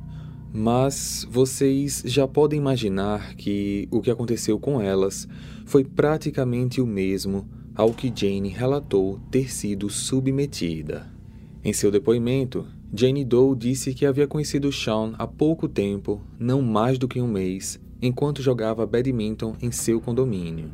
Mas 0.54 1.28
vocês 1.30 2.04
já 2.06 2.26
podem 2.26 2.58
imaginar 2.58 3.36
que 3.36 3.88
o 3.92 4.00
que 4.00 4.10
aconteceu 4.10 4.58
com 4.58 4.80
elas 4.80 5.28
foi 5.66 5.84
praticamente 5.84 6.80
o 6.80 6.88
mesmo 6.88 7.50
ao 7.76 7.94
que 7.94 8.14
Jane 8.16 8.50
relatou 8.50 9.20
ter 9.30 9.52
sido 9.52 9.90
submetida. 9.90 11.17
Em 11.64 11.74
seu 11.74 11.92
depoimento, 11.92 12.66
Jane 12.94 13.26
Doe 13.26 13.56
disse 13.56 13.94
que 13.94 14.06
havia 14.06 14.28
conhecido 14.28 14.72
Sean 14.72 15.14
há 15.18 15.28
pouco 15.28 15.68
tempo, 15.68 16.22
não 16.40 16.62
mais 16.62 16.98
do 16.98 17.08
que 17.08 17.20
um 17.20 17.28
mês, 17.28 17.80
enquanto 18.02 18.42
jogava 18.42 18.86
badminton 18.86 19.56
em 19.62 19.72
seu 19.72 20.00
condomínio. 20.00 20.70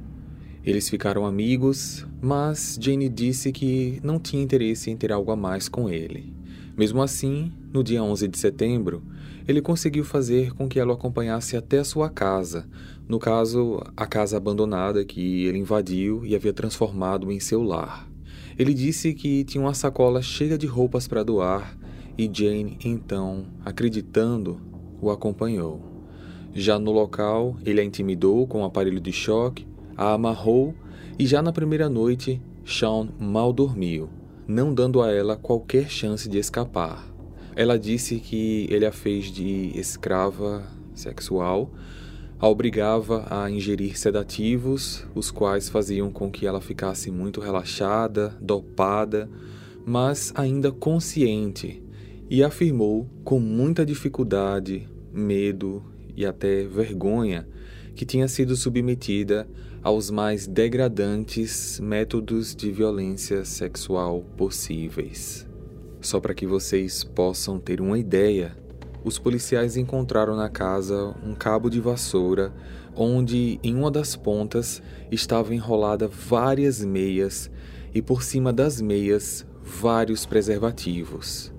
Eles 0.63 0.89
ficaram 0.89 1.25
amigos, 1.25 2.05
mas 2.21 2.77
Jane 2.79 3.09
disse 3.09 3.51
que 3.51 3.99
não 4.03 4.19
tinha 4.19 4.43
interesse 4.43 4.91
em 4.91 4.95
ter 4.95 5.11
algo 5.11 5.31
a 5.31 5.35
mais 5.35 5.67
com 5.67 5.89
ele. 5.89 6.33
Mesmo 6.77 7.01
assim, 7.01 7.51
no 7.71 7.83
dia 7.83 8.03
11 8.03 8.27
de 8.27 8.37
setembro, 8.37 9.03
ele 9.47 9.61
conseguiu 9.61 10.03
fazer 10.03 10.53
com 10.53 10.67
que 10.67 10.79
ela 10.79 10.91
o 10.91 10.95
acompanhasse 10.95 11.57
até 11.57 11.79
a 11.79 11.83
sua 11.83 12.09
casa, 12.09 12.67
no 13.07 13.19
caso, 13.19 13.81
a 13.95 14.05
casa 14.05 14.37
abandonada 14.37 15.03
que 15.03 15.45
ele 15.45 15.57
invadiu 15.57 16.25
e 16.25 16.35
havia 16.35 16.53
transformado 16.53 17.31
em 17.31 17.39
seu 17.39 17.61
lar. 17.61 18.12
Ele 18.57 18.73
disse 18.73 19.13
que 19.13 19.43
tinha 19.43 19.63
uma 19.63 19.73
sacola 19.73 20.21
cheia 20.21 20.57
de 20.57 20.67
roupas 20.67 21.07
para 21.07 21.23
doar 21.23 21.77
e 22.17 22.29
Jane, 22.31 22.77
então, 22.83 23.45
acreditando, 23.65 24.59
o 25.01 25.09
acompanhou. 25.09 25.81
Já 26.53 26.77
no 26.77 26.91
local, 26.91 27.57
ele 27.65 27.81
a 27.81 27.83
intimidou 27.83 28.45
com 28.45 28.61
um 28.61 28.65
aparelho 28.65 28.99
de 28.99 29.11
choque 29.11 29.65
a 29.97 30.13
amarrou 30.13 30.73
e 31.17 31.25
já 31.25 31.41
na 31.41 31.51
primeira 31.51 31.89
noite, 31.89 32.41
Sean 32.65 33.09
mal 33.19 33.53
dormiu, 33.53 34.09
não 34.47 34.73
dando 34.73 35.01
a 35.01 35.11
ela 35.11 35.35
qualquer 35.35 35.89
chance 35.89 36.27
de 36.27 36.37
escapar. 36.37 37.07
Ela 37.55 37.77
disse 37.77 38.19
que 38.19 38.67
ele 38.69 38.85
a 38.85 38.91
fez 38.91 39.25
de 39.25 39.71
escrava 39.75 40.63
sexual, 40.95 41.69
a 42.43 42.49
obrigava 42.49 43.25
a 43.29 43.49
ingerir 43.49 43.97
sedativos, 43.97 45.07
os 45.15 45.31
quais 45.31 45.69
faziam 45.69 46.11
com 46.11 46.29
que 46.29 46.45
ela 46.45 46.59
ficasse 46.59 47.09
muito 47.09 47.39
relaxada, 47.39 48.37
dopada, 48.41 49.29
mas 49.85 50.33
ainda 50.35 50.69
consciente, 50.69 51.81
e 52.29 52.43
afirmou 52.43 53.09
com 53.23 53.39
muita 53.39 53.85
dificuldade, 53.85 54.89
medo 55.13 55.85
e 56.17 56.25
até 56.25 56.65
vergonha 56.65 57.47
que 57.95 58.05
tinha 58.05 58.27
sido 58.27 58.57
submetida 58.57 59.47
aos 59.81 60.11
mais 60.11 60.45
degradantes 60.45 61.79
métodos 61.79 62.53
de 62.53 62.73
violência 62.73 63.45
sexual 63.45 64.21
possíveis. 64.35 65.47
Só 66.01 66.19
para 66.19 66.33
que 66.33 66.45
vocês 66.45 67.05
possam 67.05 67.57
ter 67.57 67.79
uma 67.79 67.97
ideia, 67.97 68.53
os 69.03 69.19
policiais 69.19 69.75
encontraram 69.77 70.35
na 70.35 70.49
casa 70.49 71.15
um 71.25 71.33
cabo 71.33 71.69
de 71.69 71.79
vassoura 71.79 72.53
onde 72.95 73.59
em 73.63 73.75
uma 73.75 73.89
das 73.89 74.15
pontas 74.15 74.81
estava 75.11 75.53
enrolada 75.53 76.07
várias 76.07 76.83
meias 76.83 77.49
e 77.93 78.01
por 78.01 78.23
cima 78.23 78.53
das 78.53 78.79
meias 78.81 79.45
vários 79.63 80.25
preservativos. 80.25 81.51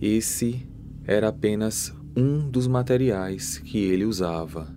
Esse 0.00 0.66
era 1.04 1.28
apenas 1.28 1.92
um 2.16 2.48
dos 2.48 2.66
materiais 2.66 3.58
que 3.58 3.78
ele 3.78 4.04
usava. 4.04 4.74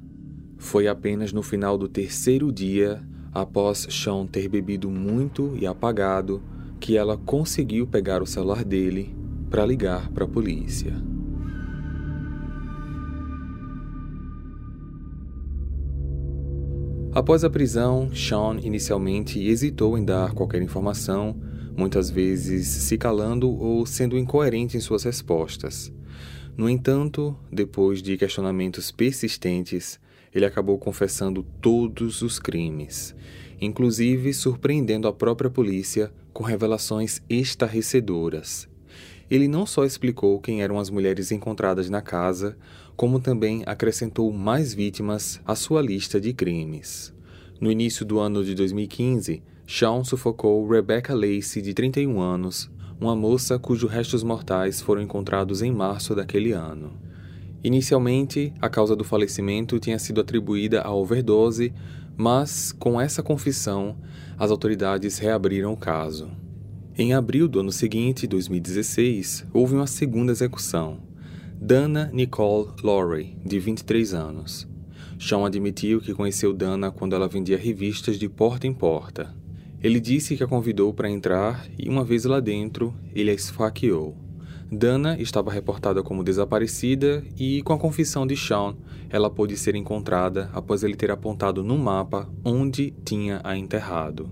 Foi 0.57 0.87
apenas 0.87 1.33
no 1.33 1.43
final 1.43 1.77
do 1.77 1.87
terceiro 1.87 2.51
dia, 2.51 3.03
após 3.31 3.87
Sean 3.89 4.25
ter 4.25 4.47
bebido 4.47 4.89
muito 4.89 5.55
e 5.59 5.65
apagado, 5.67 6.41
que 6.79 6.97
ela 6.97 7.17
conseguiu 7.17 7.87
pegar 7.87 8.21
o 8.21 8.27
celular 8.27 8.63
dele 8.63 9.15
para 9.49 9.65
ligar 9.65 10.09
para 10.09 10.25
a 10.25 10.27
polícia. 10.27 11.12
Após 17.15 17.43
a 17.43 17.49
prisão, 17.49 18.09
Sean 18.11 18.57
inicialmente 18.63 19.39
hesitou 19.39 19.95
em 19.99 20.03
dar 20.03 20.33
qualquer 20.33 20.63
informação, 20.63 21.39
muitas 21.77 22.09
vezes 22.09 22.67
se 22.67 22.97
calando 22.97 23.51
ou 23.51 23.85
sendo 23.85 24.17
incoerente 24.17 24.77
em 24.77 24.79
suas 24.79 25.03
respostas. 25.03 25.93
No 26.57 26.67
entanto, 26.67 27.37
depois 27.51 28.01
de 28.01 28.17
questionamentos 28.17 28.89
persistentes, 28.89 29.99
ele 30.33 30.43
acabou 30.43 30.79
confessando 30.79 31.43
todos 31.61 32.23
os 32.23 32.39
crimes, 32.39 33.15
inclusive 33.61 34.33
surpreendendo 34.33 35.07
a 35.07 35.13
própria 35.13 35.51
polícia 35.51 36.11
com 36.33 36.43
revelações 36.43 37.21
estarrecedoras. 37.29 38.67
Ele 39.29 39.47
não 39.47 39.67
só 39.67 39.85
explicou 39.85 40.39
quem 40.39 40.63
eram 40.63 40.79
as 40.79 40.89
mulheres 40.89 41.31
encontradas 41.31 41.91
na 41.91 42.01
casa, 42.01 42.57
como 42.95 43.19
também 43.19 43.63
acrescentou 43.65 44.31
mais 44.31 44.73
vítimas 44.73 45.41
à 45.45 45.55
sua 45.55 45.81
lista 45.81 46.19
de 46.19 46.33
crimes. 46.33 47.13
No 47.59 47.71
início 47.71 48.05
do 48.05 48.19
ano 48.19 48.43
de 48.43 48.53
2015, 48.55 49.41
Sean 49.67 50.03
sufocou 50.03 50.67
Rebecca 50.67 51.13
Lacey, 51.13 51.61
de 51.61 51.73
31 51.73 52.19
anos, 52.19 52.69
uma 52.99 53.15
moça 53.15 53.57
cujos 53.57 53.91
restos 53.91 54.23
mortais 54.23 54.81
foram 54.81 55.01
encontrados 55.01 55.61
em 55.61 55.71
março 55.71 56.15
daquele 56.15 56.51
ano. 56.51 56.93
Inicialmente, 57.63 58.53
a 58.61 58.69
causa 58.69 58.95
do 58.95 59.03
falecimento 59.03 59.79
tinha 59.79 59.97
sido 59.97 60.21
atribuída 60.21 60.81
à 60.81 60.93
overdose, 60.93 61.73
mas 62.15 62.71
com 62.71 62.99
essa 62.99 63.23
confissão, 63.23 63.97
as 64.37 64.51
autoridades 64.51 65.17
reabriram 65.17 65.73
o 65.73 65.77
caso. 65.77 66.29
Em 66.97 67.13
abril 67.13 67.47
do 67.47 67.59
ano 67.61 67.71
seguinte, 67.71 68.27
2016, 68.27 69.47
houve 69.53 69.73
uma 69.73 69.87
segunda 69.87 70.31
execução. 70.31 70.99
Dana 71.65 72.09
Nicole 72.11 72.71
Lowry, 72.83 73.37
de 73.41 73.57
23 73.57 74.13
anos. 74.13 74.67
Sean 75.17 75.45
admitiu 75.45 76.01
que 76.01 76.13
conheceu 76.13 76.51
Dana 76.51 76.91
quando 76.91 77.15
ela 77.15 77.25
vendia 77.25 77.57
revistas 77.57 78.19
de 78.19 78.27
porta 78.27 78.67
em 78.67 78.73
porta. 78.73 79.33
Ele 79.81 80.01
disse 80.01 80.35
que 80.35 80.43
a 80.43 80.47
convidou 80.47 80.93
para 80.93 81.09
entrar 81.09 81.65
e, 81.79 81.87
uma 81.87 82.03
vez 82.03 82.25
lá 82.25 82.41
dentro, 82.41 82.93
ele 83.15 83.31
a 83.31 83.33
esfaqueou. 83.33 84.13
Dana 84.69 85.15
estava 85.17 85.53
reportada 85.53 86.03
como 86.03 86.21
desaparecida 86.21 87.23
e, 87.39 87.61
com 87.61 87.71
a 87.71 87.79
confissão 87.79 88.27
de 88.27 88.35
Sean, 88.35 88.75
ela 89.09 89.29
pôde 89.29 89.55
ser 89.55 89.73
encontrada 89.73 90.49
após 90.51 90.83
ele 90.83 90.97
ter 90.97 91.11
apontado 91.11 91.63
no 91.63 91.77
mapa 91.77 92.29
onde 92.43 92.93
tinha 93.05 93.39
a 93.41 93.57
enterrado. 93.57 94.29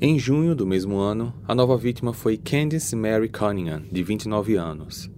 Em 0.00 0.18
junho 0.18 0.56
do 0.56 0.66
mesmo 0.66 0.98
ano, 0.98 1.32
a 1.46 1.54
nova 1.54 1.76
vítima 1.76 2.12
foi 2.12 2.36
Candice 2.36 2.96
Mary 2.96 3.28
Cunningham, 3.28 3.84
de 3.92 4.02
29 4.02 4.56
anos. 4.56 5.13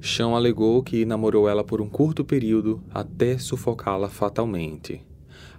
Sean 0.00 0.36
alegou 0.36 0.82
que 0.82 1.04
namorou 1.04 1.48
ela 1.48 1.64
por 1.64 1.80
um 1.80 1.88
curto 1.88 2.24
período 2.24 2.80
até 2.92 3.36
sufocá-la 3.36 4.08
fatalmente. 4.08 5.04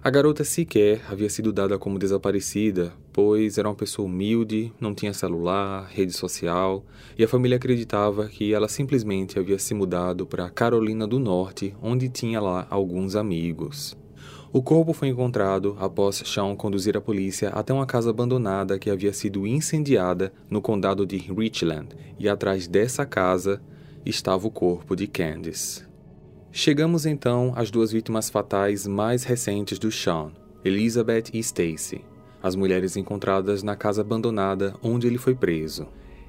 A 0.02 0.08
garota 0.08 0.44
sequer 0.44 1.02
havia 1.10 1.28
sido 1.28 1.52
dada 1.52 1.78
como 1.78 1.98
desaparecida, 1.98 2.90
pois 3.12 3.58
era 3.58 3.68
uma 3.68 3.74
pessoa 3.74 4.08
humilde, 4.08 4.72
não 4.80 4.94
tinha 4.94 5.12
celular, 5.12 5.86
rede 5.90 6.12
social, 6.12 6.86
e 7.18 7.22
a 7.22 7.28
família 7.28 7.58
acreditava 7.58 8.26
que 8.26 8.54
ela 8.54 8.66
simplesmente 8.66 9.38
havia 9.38 9.58
se 9.58 9.74
mudado 9.74 10.26
para 10.26 10.48
Carolina 10.48 11.06
do 11.06 11.18
Norte, 11.18 11.74
onde 11.82 12.08
tinha 12.08 12.40
lá 12.40 12.66
alguns 12.70 13.14
amigos. 13.14 13.94
O 14.50 14.62
corpo 14.62 14.94
foi 14.94 15.08
encontrado 15.08 15.76
após 15.78 16.22
Sean 16.24 16.56
conduzir 16.56 16.96
a 16.96 17.00
polícia 17.00 17.50
até 17.50 17.72
uma 17.72 17.86
casa 17.86 18.08
abandonada 18.08 18.78
que 18.78 18.88
havia 18.88 19.12
sido 19.12 19.46
incendiada 19.46 20.32
no 20.48 20.62
condado 20.62 21.04
de 21.04 21.18
Richland, 21.18 21.88
e 22.18 22.26
atrás 22.26 22.66
dessa 22.66 23.04
casa 23.04 23.60
estava 24.04 24.46
o 24.46 24.50
corpo 24.50 24.96
de 24.96 25.06
Candice. 25.06 25.84
Chegamos 26.52 27.06
então 27.06 27.52
às 27.54 27.70
duas 27.70 27.92
vítimas 27.92 28.28
fatais 28.28 28.86
mais 28.86 29.24
recentes 29.24 29.78
do 29.78 29.90
Sean, 29.90 30.32
Elizabeth 30.64 31.24
e 31.32 31.38
Stacy, 31.38 32.04
as 32.42 32.56
mulheres 32.56 32.96
encontradas 32.96 33.62
na 33.62 33.76
casa 33.76 34.00
abandonada 34.00 34.74
onde 34.82 35.06
ele 35.06 35.18
foi 35.18 35.34
preso. 35.34 35.86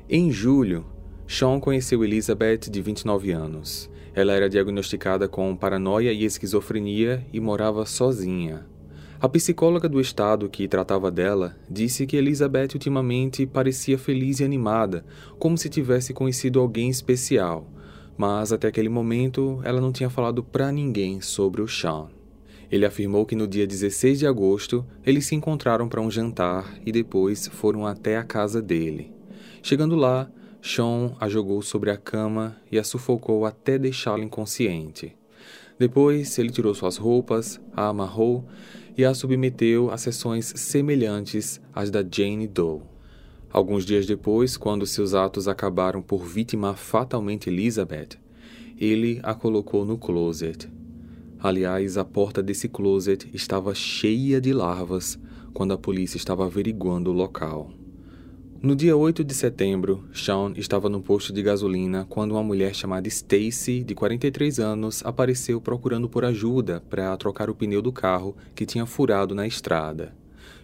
Em 0.09 0.31
julho, 0.31 0.85
Sean 1.27 1.59
conheceu 1.59 2.03
Elizabeth, 2.03 2.69
de 2.69 2.81
29 2.81 3.31
anos. 3.31 3.89
Ela 4.13 4.33
era 4.33 4.49
diagnosticada 4.49 5.27
com 5.27 5.55
paranoia 5.55 6.11
e 6.11 6.25
esquizofrenia 6.25 7.25
e 7.31 7.39
morava 7.39 7.85
sozinha. 7.85 8.65
A 9.21 9.29
psicóloga 9.29 9.87
do 9.87 10.01
estado 10.01 10.49
que 10.49 10.67
tratava 10.67 11.11
dela 11.11 11.55
disse 11.69 12.07
que 12.07 12.17
Elizabeth 12.17 12.69
ultimamente 12.73 13.45
parecia 13.45 13.95
feliz 13.95 14.39
e 14.39 14.43
animada, 14.43 15.05
como 15.37 15.55
se 15.55 15.69
tivesse 15.69 16.11
conhecido 16.11 16.59
alguém 16.59 16.89
especial, 16.89 17.69
mas 18.17 18.51
até 18.51 18.67
aquele 18.67 18.89
momento 18.89 19.61
ela 19.63 19.79
não 19.79 19.91
tinha 19.91 20.09
falado 20.09 20.43
para 20.43 20.71
ninguém 20.71 21.21
sobre 21.21 21.61
o 21.61 21.67
Sean. 21.67 22.07
Ele 22.71 22.83
afirmou 22.83 23.23
que 23.23 23.35
no 23.35 23.47
dia 23.47 23.67
16 23.67 24.17
de 24.17 24.25
agosto 24.25 24.83
eles 25.05 25.27
se 25.27 25.35
encontraram 25.35 25.87
para 25.87 26.01
um 26.01 26.09
jantar 26.09 26.73
e 26.83 26.91
depois 26.91 27.45
foram 27.45 27.85
até 27.85 28.17
a 28.17 28.23
casa 28.23 28.59
dele. 28.59 29.13
Chegando 29.61 29.95
lá, 29.95 30.31
Sean 30.63 31.11
a 31.19 31.29
jogou 31.29 31.61
sobre 31.61 31.91
a 31.91 31.97
cama 31.97 32.57
e 32.71 32.79
a 32.79 32.83
sufocou 32.83 33.45
até 33.45 33.77
deixá-la 33.77 34.23
inconsciente. 34.23 35.15
Depois, 35.77 36.37
ele 36.37 36.51
tirou 36.51 36.75
suas 36.75 36.95
roupas, 36.95 37.59
a 37.75 37.87
amarrou 37.87 38.45
e 38.97 39.05
a 39.05 39.13
submeteu 39.13 39.89
a 39.91 39.97
sessões 39.97 40.53
semelhantes 40.55 41.61
às 41.73 41.89
da 41.89 42.03
Jane 42.03 42.47
Doe. 42.47 42.81
Alguns 43.51 43.85
dias 43.85 44.05
depois, 44.05 44.55
quando 44.55 44.87
seus 44.87 45.13
atos 45.13 45.47
acabaram 45.47 46.01
por 46.01 46.25
vitimar 46.25 46.77
fatalmente 46.77 47.49
Elizabeth, 47.49 48.17
ele 48.77 49.19
a 49.23 49.33
colocou 49.33 49.85
no 49.85 49.97
closet. 49.97 50.69
Aliás, 51.39 51.97
a 51.97 52.05
porta 52.05 52.41
desse 52.41 52.69
closet 52.69 53.29
estava 53.33 53.73
cheia 53.75 54.39
de 54.39 54.53
larvas 54.53 55.19
quando 55.53 55.73
a 55.73 55.77
polícia 55.77 56.17
estava 56.17 56.45
averiguando 56.45 57.09
o 57.09 57.13
local. 57.13 57.71
No 58.63 58.75
dia 58.75 58.95
8 58.95 59.23
de 59.23 59.33
setembro, 59.33 60.03
Sean 60.13 60.53
estava 60.55 60.87
no 60.87 61.01
posto 61.01 61.33
de 61.33 61.41
gasolina 61.41 62.05
quando 62.07 62.33
uma 62.33 62.43
mulher 62.43 62.75
chamada 62.75 63.07
Stacy, 63.07 63.83
de 63.83 63.95
43 63.95 64.59
anos, 64.59 65.01
apareceu 65.03 65.59
procurando 65.59 66.07
por 66.07 66.23
ajuda 66.23 66.79
para 66.87 67.17
trocar 67.17 67.49
o 67.49 67.55
pneu 67.55 67.81
do 67.81 67.91
carro 67.91 68.37
que 68.53 68.63
tinha 68.63 68.85
furado 68.85 69.33
na 69.33 69.47
estrada. 69.47 70.15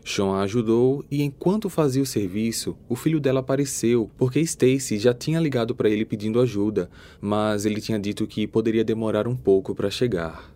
Sean 0.05 0.35
a 0.35 0.41
ajudou 0.41 1.03
e, 1.09 1.23
enquanto 1.23 1.71
fazia 1.71 2.03
o 2.03 2.05
serviço, 2.05 2.77
o 2.87 2.95
filho 2.95 3.19
dela 3.19 3.39
apareceu 3.39 4.11
porque 4.15 4.39
Stacy 4.41 4.99
já 4.99 5.11
tinha 5.11 5.39
ligado 5.39 5.73
para 5.73 5.89
ele 5.89 6.05
pedindo 6.05 6.39
ajuda, 6.39 6.91
mas 7.19 7.65
ele 7.65 7.81
tinha 7.81 7.97
dito 7.97 8.27
que 8.27 8.45
poderia 8.45 8.83
demorar 8.83 9.27
um 9.27 9.35
pouco 9.35 9.73
para 9.73 9.89
chegar. 9.89 10.53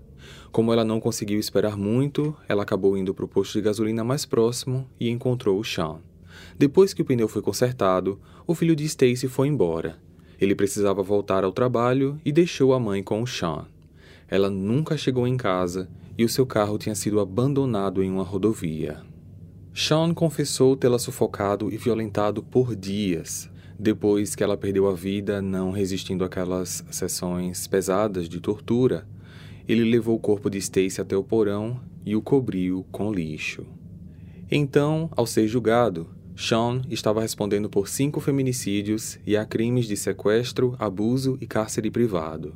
Como 0.51 0.71
ela 0.71 0.85
não 0.85 0.99
conseguiu 0.99 1.39
esperar 1.39 1.75
muito, 1.75 2.35
ela 2.47 2.61
acabou 2.61 2.95
indo 2.95 3.15
para 3.15 3.25
o 3.25 3.27
posto 3.27 3.53
de 3.53 3.61
gasolina 3.61 4.03
mais 4.03 4.27
próximo 4.27 4.87
e 4.99 5.09
encontrou 5.09 5.59
o 5.59 5.63
Sean. 5.63 6.01
Depois 6.57 6.93
que 6.93 7.01
o 7.01 7.05
pneu 7.05 7.27
foi 7.27 7.41
consertado, 7.41 8.19
o 8.45 8.53
filho 8.55 8.75
de 8.75 8.83
Stacy 8.85 9.27
foi 9.27 9.47
embora. 9.47 9.97
Ele 10.39 10.55
precisava 10.55 11.03
voltar 11.03 11.43
ao 11.43 11.51
trabalho 11.51 12.19
e 12.25 12.31
deixou 12.31 12.73
a 12.73 12.79
mãe 12.79 13.03
com 13.03 13.21
o 13.21 13.27
Sean. 13.27 13.67
Ela 14.27 14.49
nunca 14.49 14.97
chegou 14.97 15.27
em 15.27 15.37
casa 15.37 15.89
e 16.17 16.23
o 16.23 16.29
seu 16.29 16.45
carro 16.45 16.77
tinha 16.77 16.95
sido 16.95 17.19
abandonado 17.19 18.03
em 18.03 18.09
uma 18.09 18.23
rodovia. 18.23 19.01
Sean 19.73 20.13
confessou 20.13 20.75
tê-la 20.75 20.99
sufocado 20.99 21.71
e 21.71 21.77
violentado 21.77 22.43
por 22.43 22.75
dias, 22.75 23.49
depois 23.79 24.35
que 24.35 24.43
ela 24.43 24.57
perdeu 24.57 24.89
a 24.89 24.93
vida 24.93 25.41
não 25.41 25.71
resistindo 25.71 26.23
àquelas 26.23 26.83
sessões 26.91 27.67
pesadas 27.67 28.27
de 28.27 28.39
tortura. 28.39 29.07
Ele 29.67 29.83
levou 29.83 30.15
o 30.15 30.19
corpo 30.19 30.49
de 30.49 30.57
Stacy 30.57 30.99
até 30.99 31.15
o 31.15 31.23
porão 31.23 31.79
e 32.05 32.15
o 32.15 32.21
cobriu 32.21 32.85
com 32.91 33.11
lixo. 33.11 33.65
Então, 34.51 35.09
ao 35.15 35.25
ser 35.25 35.47
julgado, 35.47 36.09
Sean 36.35 36.81
estava 36.89 37.21
respondendo 37.21 37.69
por 37.69 37.87
cinco 37.87 38.19
feminicídios 38.19 39.19
e 39.25 39.35
a 39.37 39.45
crimes 39.45 39.85
de 39.85 39.95
sequestro, 39.95 40.75
abuso 40.79 41.37
e 41.41 41.47
cárcere 41.47 41.91
privado. 41.91 42.55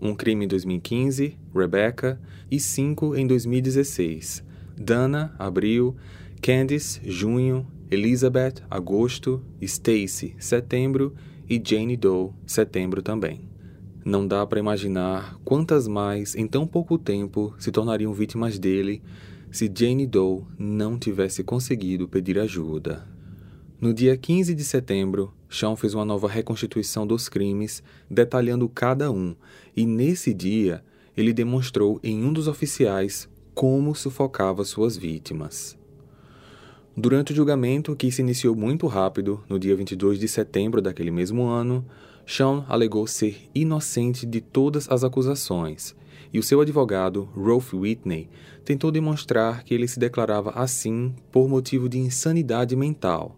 Um 0.00 0.14
crime 0.14 0.44
em 0.44 0.48
2015, 0.48 1.36
Rebecca, 1.54 2.20
e 2.50 2.58
cinco 2.58 3.14
em 3.14 3.26
2016. 3.26 4.42
Dana, 4.76 5.34
abril, 5.38 5.94
Candice, 6.40 7.00
junho, 7.04 7.66
Elizabeth, 7.90 8.62
agosto, 8.70 9.42
Stacy, 9.60 10.34
setembro 10.38 11.14
e 11.48 11.60
Jane 11.62 11.96
Doe, 11.96 12.30
setembro 12.46 13.02
também. 13.02 13.50
Não 14.02 14.26
dá 14.26 14.46
para 14.46 14.58
imaginar 14.58 15.38
quantas 15.44 15.86
mais 15.86 16.34
em 16.34 16.46
tão 16.46 16.66
pouco 16.66 16.96
tempo 16.96 17.54
se 17.58 17.70
tornariam 17.70 18.14
vítimas 18.14 18.58
dele 18.58 19.02
se 19.50 19.70
Jane 19.74 20.06
Doe 20.06 20.44
não 20.58 20.98
tivesse 20.98 21.42
conseguido 21.42 22.06
pedir 22.06 22.38
ajuda. 22.38 23.06
No 23.80 23.92
dia 23.92 24.16
15 24.16 24.54
de 24.54 24.62
setembro, 24.62 25.32
Sean 25.48 25.74
fez 25.74 25.94
uma 25.94 26.04
nova 26.04 26.28
reconstituição 26.28 27.06
dos 27.06 27.28
crimes, 27.28 27.82
detalhando 28.08 28.68
cada 28.68 29.10
um, 29.10 29.34
e 29.76 29.84
nesse 29.86 30.32
dia 30.32 30.84
ele 31.16 31.32
demonstrou 31.32 31.98
em 32.02 32.22
um 32.22 32.32
dos 32.32 32.46
oficiais 32.46 33.28
como 33.54 33.94
sufocava 33.94 34.64
suas 34.64 34.96
vítimas. 34.96 35.76
Durante 36.96 37.32
o 37.32 37.36
julgamento, 37.36 37.96
que 37.96 38.12
se 38.12 38.20
iniciou 38.20 38.54
muito 38.54 38.86
rápido, 38.86 39.42
no 39.48 39.58
dia 39.58 39.74
22 39.74 40.18
de 40.18 40.28
setembro 40.28 40.80
daquele 40.80 41.10
mesmo 41.10 41.46
ano, 41.46 41.84
Sean 42.26 42.64
alegou 42.68 43.06
ser 43.06 43.48
inocente 43.54 44.26
de 44.26 44.40
todas 44.40 44.88
as 44.88 45.02
acusações 45.02 45.96
e 46.32 46.38
o 46.38 46.42
seu 46.42 46.60
advogado, 46.60 47.28
Rolf 47.34 47.74
Whitney, 47.74 48.28
tentou 48.64 48.90
demonstrar 48.90 49.64
que 49.64 49.74
ele 49.74 49.88
se 49.88 49.98
declarava 49.98 50.50
assim 50.50 51.14
por 51.30 51.48
motivo 51.48 51.88
de 51.88 51.98
insanidade 51.98 52.76
mental. 52.76 53.36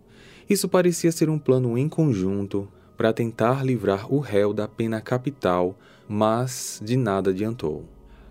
Isso 0.48 0.68
parecia 0.68 1.11
ser 1.11 1.31
um 1.31 1.38
plano 1.38 1.78
em 1.78 1.88
conjunto 1.88 2.68
para 2.96 3.12
tentar 3.12 3.64
livrar 3.64 4.12
o 4.12 4.18
réu 4.18 4.52
da 4.52 4.68
pena 4.68 5.00
capital, 5.00 5.78
mas 6.07 6.81
de 6.85 6.96
nada 6.96 7.31
adiantou. 7.31 7.85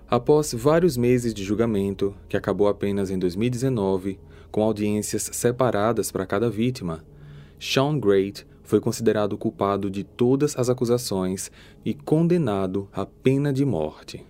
Após 0.08 0.54
vários 0.54 0.98
meses 0.98 1.34
de 1.34 1.44
julgamento, 1.44 2.14
que 2.30 2.38
acabou 2.38 2.68
apenas 2.68 3.10
em 3.10 3.18
2019, 3.18 4.20
com 4.52 4.62
audiências 4.62 5.30
separadas 5.32 6.12
para 6.12 6.26
cada 6.26 6.50
vítima, 6.50 7.04
Sean 7.60 7.98
Great 7.98 8.46
foi 8.64 8.80
considerado 8.80 9.38
culpado 9.38 9.90
de 9.90 10.04
todas 10.04 10.58
as 10.58 10.70
acusações 10.70 11.52
e 11.84 11.94
condenado 11.94 12.88
à 12.94 13.06
pena 13.06 13.52
de 13.52 13.66
morte. 13.66 14.26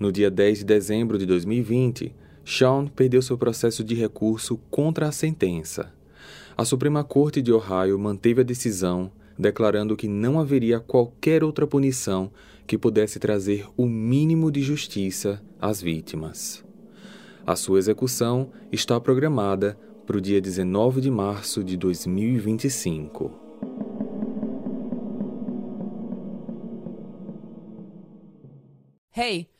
No 0.00 0.10
dia 0.10 0.30
10 0.30 0.60
de 0.60 0.64
dezembro 0.64 1.18
de 1.18 1.26
2020, 1.26 2.14
Sean 2.42 2.86
perdeu 2.86 3.20
seu 3.20 3.36
processo 3.36 3.84
de 3.84 3.94
recurso 3.94 4.56
contra 4.70 5.06
a 5.06 5.12
sentença. 5.12 5.92
A 6.56 6.64
Suprema 6.64 7.04
Corte 7.04 7.42
de 7.42 7.52
Ohio 7.52 7.98
manteve 7.98 8.40
a 8.40 8.44
decisão, 8.44 9.12
declarando 9.38 9.94
que 9.94 10.08
não 10.08 10.40
haveria 10.40 10.80
qualquer 10.80 11.44
outra 11.44 11.66
punição 11.66 12.30
que 12.66 12.78
pudesse 12.78 13.18
trazer 13.18 13.66
o 13.76 13.84
mínimo 13.84 14.50
de 14.50 14.62
justiça 14.62 15.42
às 15.60 15.82
vítimas. 15.82 16.64
A 17.46 17.54
sua 17.54 17.78
execução 17.78 18.52
está 18.72 18.98
programada 18.98 19.78
para 20.06 20.16
o 20.16 20.20
dia 20.20 20.40
19 20.40 21.02
de 21.02 21.10
março 21.10 21.62
de 21.62 21.76
2025. 21.76 23.30
Hey! 29.14 29.59